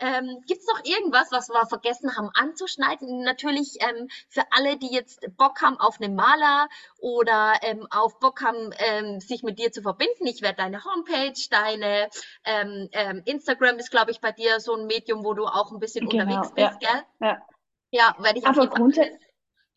[0.03, 3.23] Ähm, Gibt es noch irgendwas, was wir vergessen haben anzuschneiden?
[3.23, 8.43] Natürlich ähm, für alle, die jetzt Bock haben auf einen Maler oder ähm, auf Bock
[8.43, 10.27] haben, ähm, sich mit dir zu verbinden.
[10.27, 12.09] Ich werde deine Homepage, deine
[12.45, 15.79] ähm, ähm, Instagram ist, glaube ich, bei dir so ein Medium, wo du auch ein
[15.79, 17.03] bisschen genau, unterwegs bist, ja, gell?
[17.21, 17.47] Ja,
[17.93, 19.19] ja werde ich Aber auf jeden Fall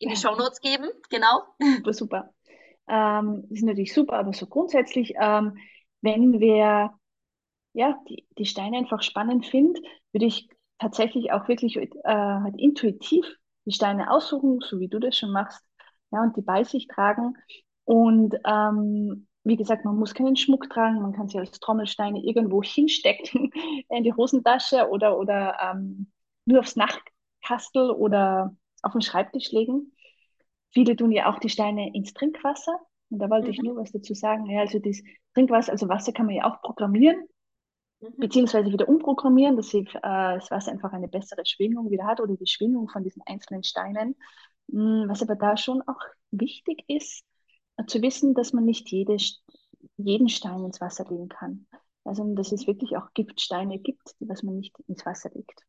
[0.00, 1.44] in die Show Notes geben, genau.
[1.60, 2.34] Super, super.
[2.88, 6.90] Ähm, ist natürlich super, aber so grundsätzlich, wenn wir
[7.76, 9.78] ja, die, die Steine einfach spannend finde,
[10.12, 10.48] würde ich
[10.78, 13.26] tatsächlich auch wirklich äh, halt intuitiv
[13.66, 15.62] die Steine aussuchen, so wie du das schon machst,
[16.10, 17.36] ja, und die bei sich tragen.
[17.84, 22.62] Und ähm, wie gesagt, man muss keinen Schmuck tragen, man kann sie als Trommelsteine irgendwo
[22.62, 23.50] hinstecken
[23.90, 26.10] in die Hosentasche oder, oder ähm,
[26.46, 29.92] nur aufs Nachtkastel oder auf den Schreibtisch legen.
[30.70, 32.78] Viele tun ja auch die Steine ins Trinkwasser.
[33.10, 33.52] Und da wollte mhm.
[33.52, 34.46] ich nur was dazu sagen.
[34.46, 35.02] Ja, also das
[35.34, 37.26] Trinkwasser, also Wasser kann man ja auch programmieren.
[38.00, 38.14] Mhm.
[38.18, 42.36] beziehungsweise wieder umprogrammieren, dass sie, äh, das Wasser einfach eine bessere Schwingung wieder hat oder
[42.36, 44.16] die Schwingung von diesen einzelnen Steinen.
[44.68, 47.24] Mm, was aber da schon auch wichtig ist,
[47.76, 49.16] äh, zu wissen, dass man nicht jede,
[49.96, 51.66] jeden Stein ins Wasser legen kann.
[52.04, 55.62] Also, dass es wirklich auch Giftsteine gibt, die was man nicht ins Wasser legt.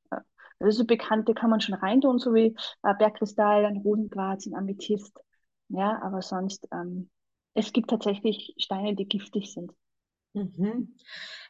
[0.59, 5.19] Also so bekannte kann man schon reintun, so wie äh, Bergkristall, ein Rosenquarz, ein Amethyst.
[5.69, 7.09] Ja, aber sonst, ähm,
[7.53, 9.71] es gibt tatsächlich Steine, die giftig sind.
[10.33, 10.95] Mhm.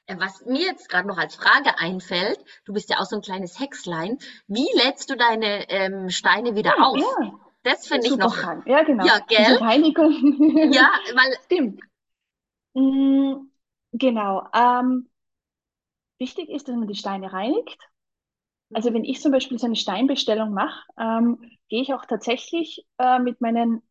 [0.05, 3.21] Äh, was mir jetzt gerade noch als Frage einfällt, du bist ja auch so ein
[3.21, 4.17] kleines Hexlein,
[4.47, 6.97] wie lädst du deine ähm, Steine wieder ja, auf?
[6.97, 7.39] Ja.
[7.63, 8.33] Das finde ich noch.
[8.33, 8.63] Dran.
[8.65, 9.05] Ja, genau.
[9.05, 9.57] Ja, gell?
[9.57, 10.71] Reinigung.
[10.71, 11.35] ja, weil.
[11.45, 11.81] Stimmt.
[12.73, 13.49] Mm,
[13.91, 14.47] genau.
[14.53, 15.09] Ähm,
[16.17, 17.89] wichtig ist, dass man die Steine reinigt.
[18.73, 23.19] Also wenn ich zum Beispiel so eine Steinbestellung mache, ähm, gehe ich auch tatsächlich äh,
[23.19, 23.81] mit meinen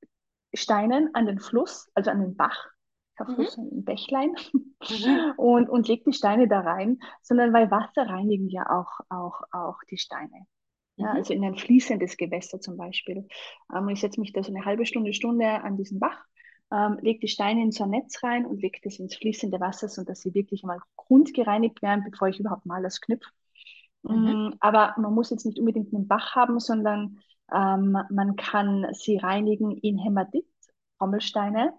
[0.55, 2.71] Steinen an den Fluss, also an den Bach
[3.25, 3.79] Fluss, mhm.
[3.79, 5.33] ein Bächlein mhm.
[5.37, 9.79] und, und legt die Steine da rein, sondern weil Wasser reinigen ja auch, auch, auch
[9.91, 10.47] die Steine.
[10.97, 11.17] Ja, mhm.
[11.17, 13.27] Also in ein fließendes Gewässer zum Beispiel.
[13.75, 16.19] Ähm, ich setze mich da so eine halbe Stunde, Stunde an diesen Bach,
[16.73, 19.89] ähm, lege die Steine in so ein Netz rein und lege das ins fließende Wasser,
[19.89, 23.31] sodass sie wirklich mal grundgereinigt werden, bevor ich überhaupt mal das knüpfe.
[24.03, 24.49] Mhm.
[24.49, 27.19] Mm, aber man muss jetzt nicht unbedingt einen Bach haben, sondern
[27.53, 30.47] ähm, man kann sie reinigen in Hämatit,
[31.01, 31.73] Rommelsteine.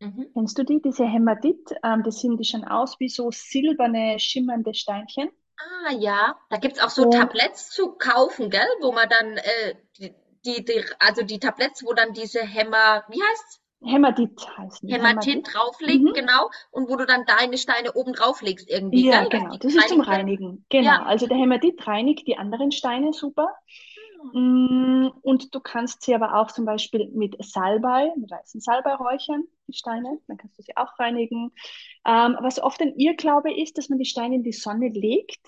[0.00, 0.30] Mhm.
[0.32, 1.74] Kennst du die, diese Hämatit?
[1.84, 5.30] Ähm, das sind die schon aus wie so silberne, schimmernde Steinchen.
[5.58, 8.66] Ah ja, da gibt es auch so Und, Tabletts zu kaufen, gell?
[8.80, 10.14] Wo man dann äh, die,
[10.46, 13.60] die, die, also die Tabletts, wo dann diese Häma, wie heißt's?
[13.82, 14.88] Hämatit heißen.
[14.88, 15.54] Hämatit, Hämatit.
[15.54, 16.12] drauflegt, mhm.
[16.12, 16.50] genau.
[16.70, 19.06] Und wo du dann deine Steine oben drauflegst irgendwie.
[19.06, 19.40] Ja, gell?
[19.40, 19.56] genau.
[19.56, 20.64] Das ist zum Reinigen.
[20.68, 20.84] Genau.
[20.84, 21.02] Ja.
[21.04, 23.48] Also der Hämatit reinigt die anderen Steine super.
[24.34, 29.44] Mm, und du kannst sie aber auch zum Beispiel mit Salbei, mit weißen Salbei räuchern,
[29.66, 30.18] die Steine.
[30.26, 31.52] Dann kannst du sie auch reinigen.
[32.06, 35.40] Ähm, was oft ein Irrglaube ist, dass man die Steine in die Sonne legt.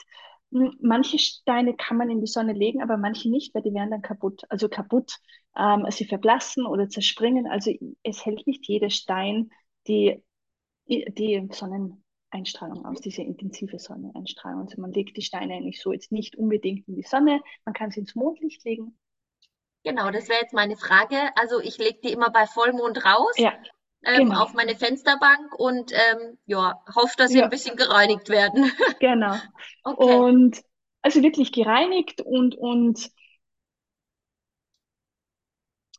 [0.50, 3.90] Mm, manche Steine kann man in die Sonne legen, aber manche nicht, weil die werden
[3.90, 4.42] dann kaputt.
[4.48, 5.18] Also kaputt,
[5.56, 7.46] ähm, sie verblassen oder zerspringen.
[7.48, 9.50] Also es hält nicht jeder Stein
[9.86, 10.22] die,
[10.88, 12.01] die Sonnen,
[12.32, 14.62] Einstrahlung aus, diese intensive Sonneneinstrahlung.
[14.62, 17.90] Also man legt die Steine eigentlich so jetzt nicht unbedingt in die Sonne, man kann
[17.90, 18.98] sie ins Mondlicht legen.
[19.84, 21.16] Genau, das wäre jetzt meine Frage.
[21.36, 23.34] Also ich lege die immer bei Vollmond raus.
[23.36, 23.52] Ja.
[24.04, 24.42] Ähm, genau.
[24.42, 27.44] auf meine Fensterbank und ähm, ja, hoffe, dass sie ja.
[27.44, 28.72] ein bisschen gereinigt werden.
[29.00, 29.36] genau.
[29.84, 30.16] Okay.
[30.16, 30.60] Und
[31.02, 33.10] also wirklich gereinigt und, und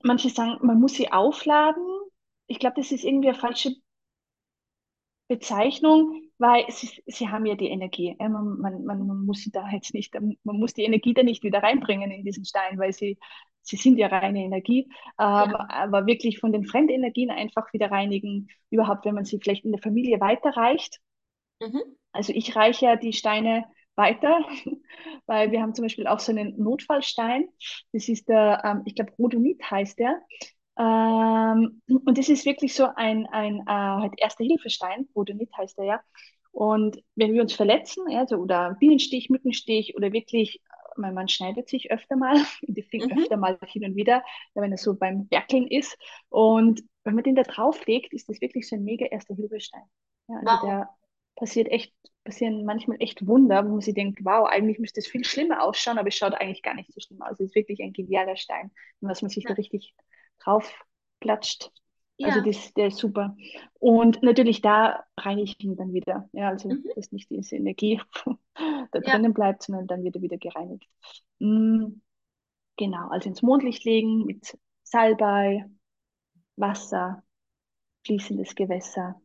[0.01, 1.85] manche sagen, man muss sie aufladen.
[2.47, 3.73] Ich glaube, das ist irgendwie eine falsche
[5.29, 8.15] Bezeichnung, weil sie, sie haben ja die Energie.
[8.19, 11.61] Man, man, man muss sie da jetzt nicht, man muss die Energie da nicht wieder
[11.61, 13.17] reinbringen in diesen Stein, weil sie,
[13.61, 14.87] sie sind ja reine Energie.
[15.19, 15.67] Ähm, ja.
[15.69, 18.49] Aber wirklich von den Fremdenergien einfach wieder reinigen.
[18.69, 20.99] Überhaupt, wenn man sie vielleicht in der Familie weiterreicht.
[21.59, 21.81] Mhm.
[22.11, 23.65] Also ich reiche ja die Steine
[23.95, 24.39] weiter,
[25.25, 27.47] weil wir haben zum Beispiel auch so einen Notfallstein.
[27.91, 30.21] Das ist der, ähm, ich glaube, Rhodonit heißt der.
[30.77, 36.01] Ähm, und das ist wirklich so ein, ein äh, halt Erste-Hilfe-Stein, Rhodonit heißt der ja.
[36.51, 40.61] Und wenn wir uns verletzen, also, oder Bienenstich, Mückenstich oder wirklich,
[40.95, 43.21] mein Mann schneidet sich öfter mal, die Finger mhm.
[43.21, 45.97] öfter mal hin und wieder, wenn er so beim Werkeln ist.
[46.29, 49.83] Und wenn man den da drauflegt, ist das wirklich so ein mega Erste-Hilfe-Stein.
[50.29, 50.61] Ja, also wow.
[50.61, 50.89] der
[51.35, 51.93] passiert echt,
[52.23, 55.97] passieren manchmal echt Wunder, wo man sich denkt, wow, eigentlich müsste es viel schlimmer ausschauen,
[55.97, 57.33] aber es schaut eigentlich gar nicht so schlimm aus.
[57.33, 58.71] Es ist wirklich ein genialer Stein,
[59.01, 59.49] was man sich ja.
[59.49, 59.93] da richtig
[60.43, 60.71] drauf
[61.21, 61.71] klatscht.
[62.21, 62.43] Also ja.
[62.43, 63.35] Also das, der ist super.
[63.79, 66.29] Und natürlich da reinige ich ihn dann wieder.
[66.31, 66.85] Ja, also mhm.
[66.95, 68.01] dass nicht diese Energie
[68.91, 69.31] da drinnen ja.
[69.31, 70.87] bleibt, sondern dann wird er wieder gereinigt.
[71.39, 72.01] Mhm.
[72.77, 75.69] Genau, also ins Mondlicht legen mit Salbei,
[76.55, 77.23] Wasser,
[78.05, 79.21] fließendes Gewässer.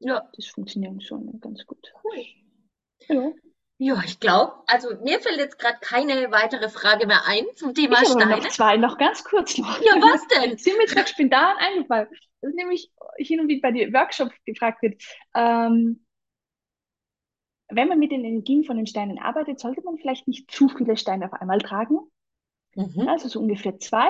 [0.00, 0.28] Ja.
[0.34, 1.92] Das funktioniert schon ganz gut.
[2.02, 2.24] Cool.
[3.08, 3.32] Ja.
[3.80, 8.02] Ja, ich glaube, also mir fällt jetzt gerade keine weitere Frage mehr ein zum Thema
[8.02, 8.26] ich Steine.
[8.26, 9.80] noch zwei, noch ganz kurz noch.
[9.80, 10.58] Ja, was denn?
[10.58, 12.08] Sie mir jetzt gerade spontan eingefallen.
[12.40, 15.00] Das ist nämlich hin und wieder bei den Workshops gefragt wird.
[15.34, 16.04] Ähm,
[17.68, 20.96] wenn man mit den Energien von den Steinen arbeitet, sollte man vielleicht nicht zu viele
[20.96, 21.98] Steine auf einmal tragen.
[22.74, 23.06] Mhm.
[23.08, 24.08] Also so ungefähr zwei.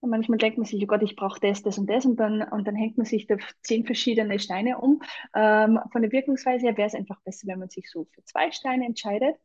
[0.00, 2.42] Und manchmal denkt man sich, oh Gott, ich brauche das, das und das und dann,
[2.42, 5.02] und dann hängt man sich da zehn verschiedene Steine um.
[5.34, 8.52] Ähm, von der Wirkungsweise her wäre es einfach besser, wenn man sich so für zwei
[8.52, 9.36] Steine entscheidet.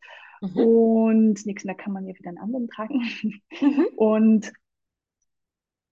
[0.41, 0.57] Mhm.
[0.57, 3.01] Und nichts mehr kann man ja wieder einen anderen tragen.
[3.59, 3.87] Mhm.
[3.95, 4.53] Und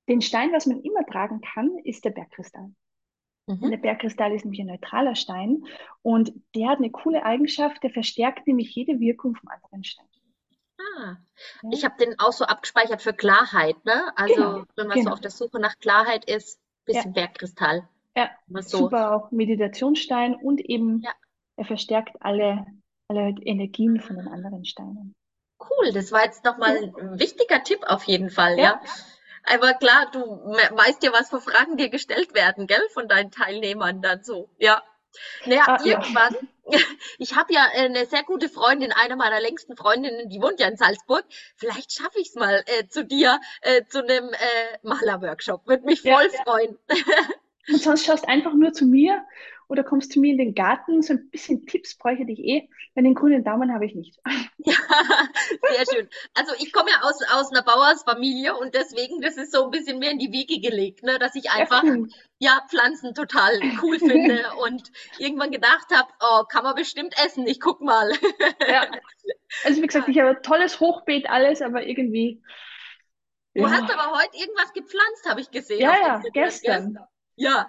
[0.07, 2.71] den Stein, was man immer tragen kann, ist der Bergkristall.
[3.47, 3.71] Mhm.
[3.71, 5.63] Der Bergkristall ist nämlich ein neutraler Stein
[6.01, 10.05] und der hat eine coole Eigenschaft, der verstärkt nämlich jede Wirkung vom anderen Stein.
[10.97, 11.17] Ah,
[11.71, 14.11] ich habe den auch so abgespeichert für Klarheit, ne?
[14.15, 15.09] Also genau, wenn man genau.
[15.09, 17.21] so auf der Suche nach Klarheit ist, bisschen ja.
[17.21, 17.87] Bergkristall.
[18.15, 18.29] Ja,
[18.61, 18.77] so.
[18.79, 21.11] super auch Meditationsstein und eben ja.
[21.55, 22.65] er verstärkt alle,
[23.07, 25.13] alle Energien von den anderen Steinen.
[25.59, 28.63] Cool, das war jetzt nochmal ein wichtiger Tipp auf jeden Fall, ja.
[28.63, 28.81] ja.
[29.43, 34.01] Aber klar, du weißt ja, was für Fragen dir gestellt werden, gell, von deinen Teilnehmern
[34.01, 34.83] dann so, ja.
[35.45, 36.35] Naja, ah, irgendwann,
[36.67, 36.79] ja.
[37.17, 40.77] ich habe ja eine sehr gute Freundin, eine meiner längsten Freundinnen, die wohnt ja in
[40.77, 41.25] Salzburg.
[41.55, 45.67] Vielleicht schaffe ich es mal äh, zu dir, äh, zu einem äh, Malerworkshop.
[45.67, 46.77] Würde mich voll ja, freuen.
[47.67, 49.23] Und sonst schaust einfach nur zu mir
[49.71, 51.01] oder kommst zu mir in den Garten.
[51.01, 54.19] So ein bisschen Tipps bräuchte ich eh, weil den grünen Daumen habe ich nicht.
[54.63, 54.75] Ja,
[55.73, 56.09] sehr schön.
[56.35, 59.97] Also ich komme ja aus, aus einer Bauersfamilie und deswegen, das ist so ein bisschen
[59.97, 61.95] mehr in die Wiege gelegt, ne, dass ich einfach ja,
[62.37, 67.59] ja Pflanzen total cool finde und irgendwann gedacht habe, oh, kann man bestimmt essen, ich
[67.59, 68.11] guck mal.
[68.67, 68.87] Ja.
[69.63, 72.43] Also wie gesagt, ich habe ein tolles Hochbeet, alles, aber irgendwie.
[73.55, 73.71] Du ja.
[73.71, 75.81] hast aber heute irgendwas gepflanzt, habe ich gesehen.
[75.81, 76.99] Ja, ja, gestern.
[77.35, 77.67] Ja,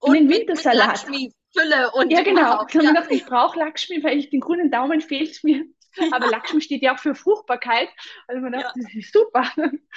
[0.00, 1.08] und den Wintersalat.
[1.08, 2.64] Mit Fülle und ja, genau.
[2.68, 2.92] Ich habe ja.
[2.92, 5.64] gedacht, ich brauche Lakshmi, weil ich den grünen Daumen fehlt mir.
[6.12, 6.30] Aber ja.
[6.30, 7.88] Lakshmi steht ja auch für Fruchtbarkeit.
[8.28, 8.84] Also man dachte, ja.
[8.84, 9.50] das ist super.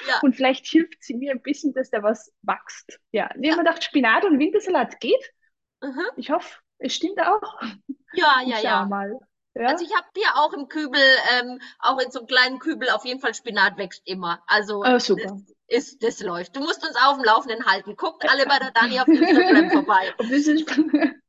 [0.08, 0.20] Ja.
[0.22, 3.00] Und vielleicht hilft sie mir ein bisschen, dass da was wächst.
[3.12, 5.32] Ja, ich habe mir gedacht, Spinat und Wintersalat geht.
[5.82, 6.02] Mhm.
[6.18, 7.62] Ich hoffe, es stimmt auch.
[8.14, 8.86] Ja, ja, ja.
[8.86, 9.20] Mal.
[9.56, 9.68] Ja?
[9.68, 11.02] Also ich habe hier auch im Kübel,
[11.32, 14.44] ähm, auch in so einem kleinen Kübel, auf jeden Fall Spinat wächst immer.
[14.48, 15.24] Also oh, super.
[15.24, 16.56] Das, ist, das läuft.
[16.56, 17.96] Du musst uns auf dem Laufenden halten.
[17.96, 20.14] Guckt alle bei der Dani auf Instagram vorbei.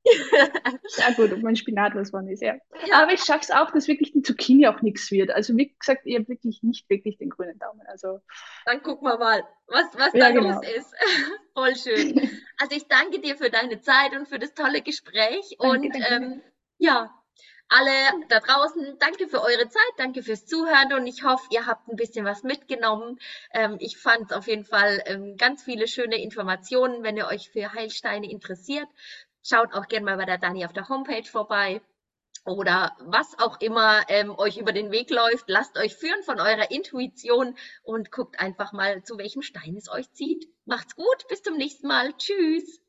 [0.99, 2.55] Ja gut, ob mein Spinat was von ist, ja.
[2.87, 3.03] ja.
[3.03, 5.31] Aber ich schaffe es auch, dass wirklich die Zucchini auch nichts wird.
[5.31, 7.81] Also wie gesagt, ihr habt wirklich nicht wirklich den grünen Daumen.
[7.87, 8.21] Also
[8.67, 10.57] dann gucken wir mal, was, was ja, da genau.
[10.57, 10.95] los ist.
[11.55, 12.31] Voll schön.
[12.59, 15.57] Also ich danke dir für deine Zeit und für das tolle Gespräch.
[15.59, 16.15] Danke, und danke.
[16.15, 16.43] Ähm,
[16.77, 17.11] ja,
[17.69, 21.89] alle da draußen, danke für eure Zeit, danke fürs Zuhören und ich hoffe, ihr habt
[21.89, 23.19] ein bisschen was mitgenommen.
[23.53, 27.03] Ähm, ich fand auf jeden Fall ähm, ganz viele schöne Informationen.
[27.03, 28.89] Wenn ihr euch für Heilsteine interessiert,
[29.43, 31.81] schaut auch gerne mal bei der Dani auf der Homepage vorbei
[32.45, 35.49] oder was auch immer ähm, euch über den Weg läuft.
[35.49, 40.11] Lasst euch führen von eurer Intuition und guckt einfach mal, zu welchem Stein es euch
[40.13, 40.47] zieht.
[40.67, 42.13] Macht's gut, bis zum nächsten Mal.
[42.19, 42.84] Tschüss.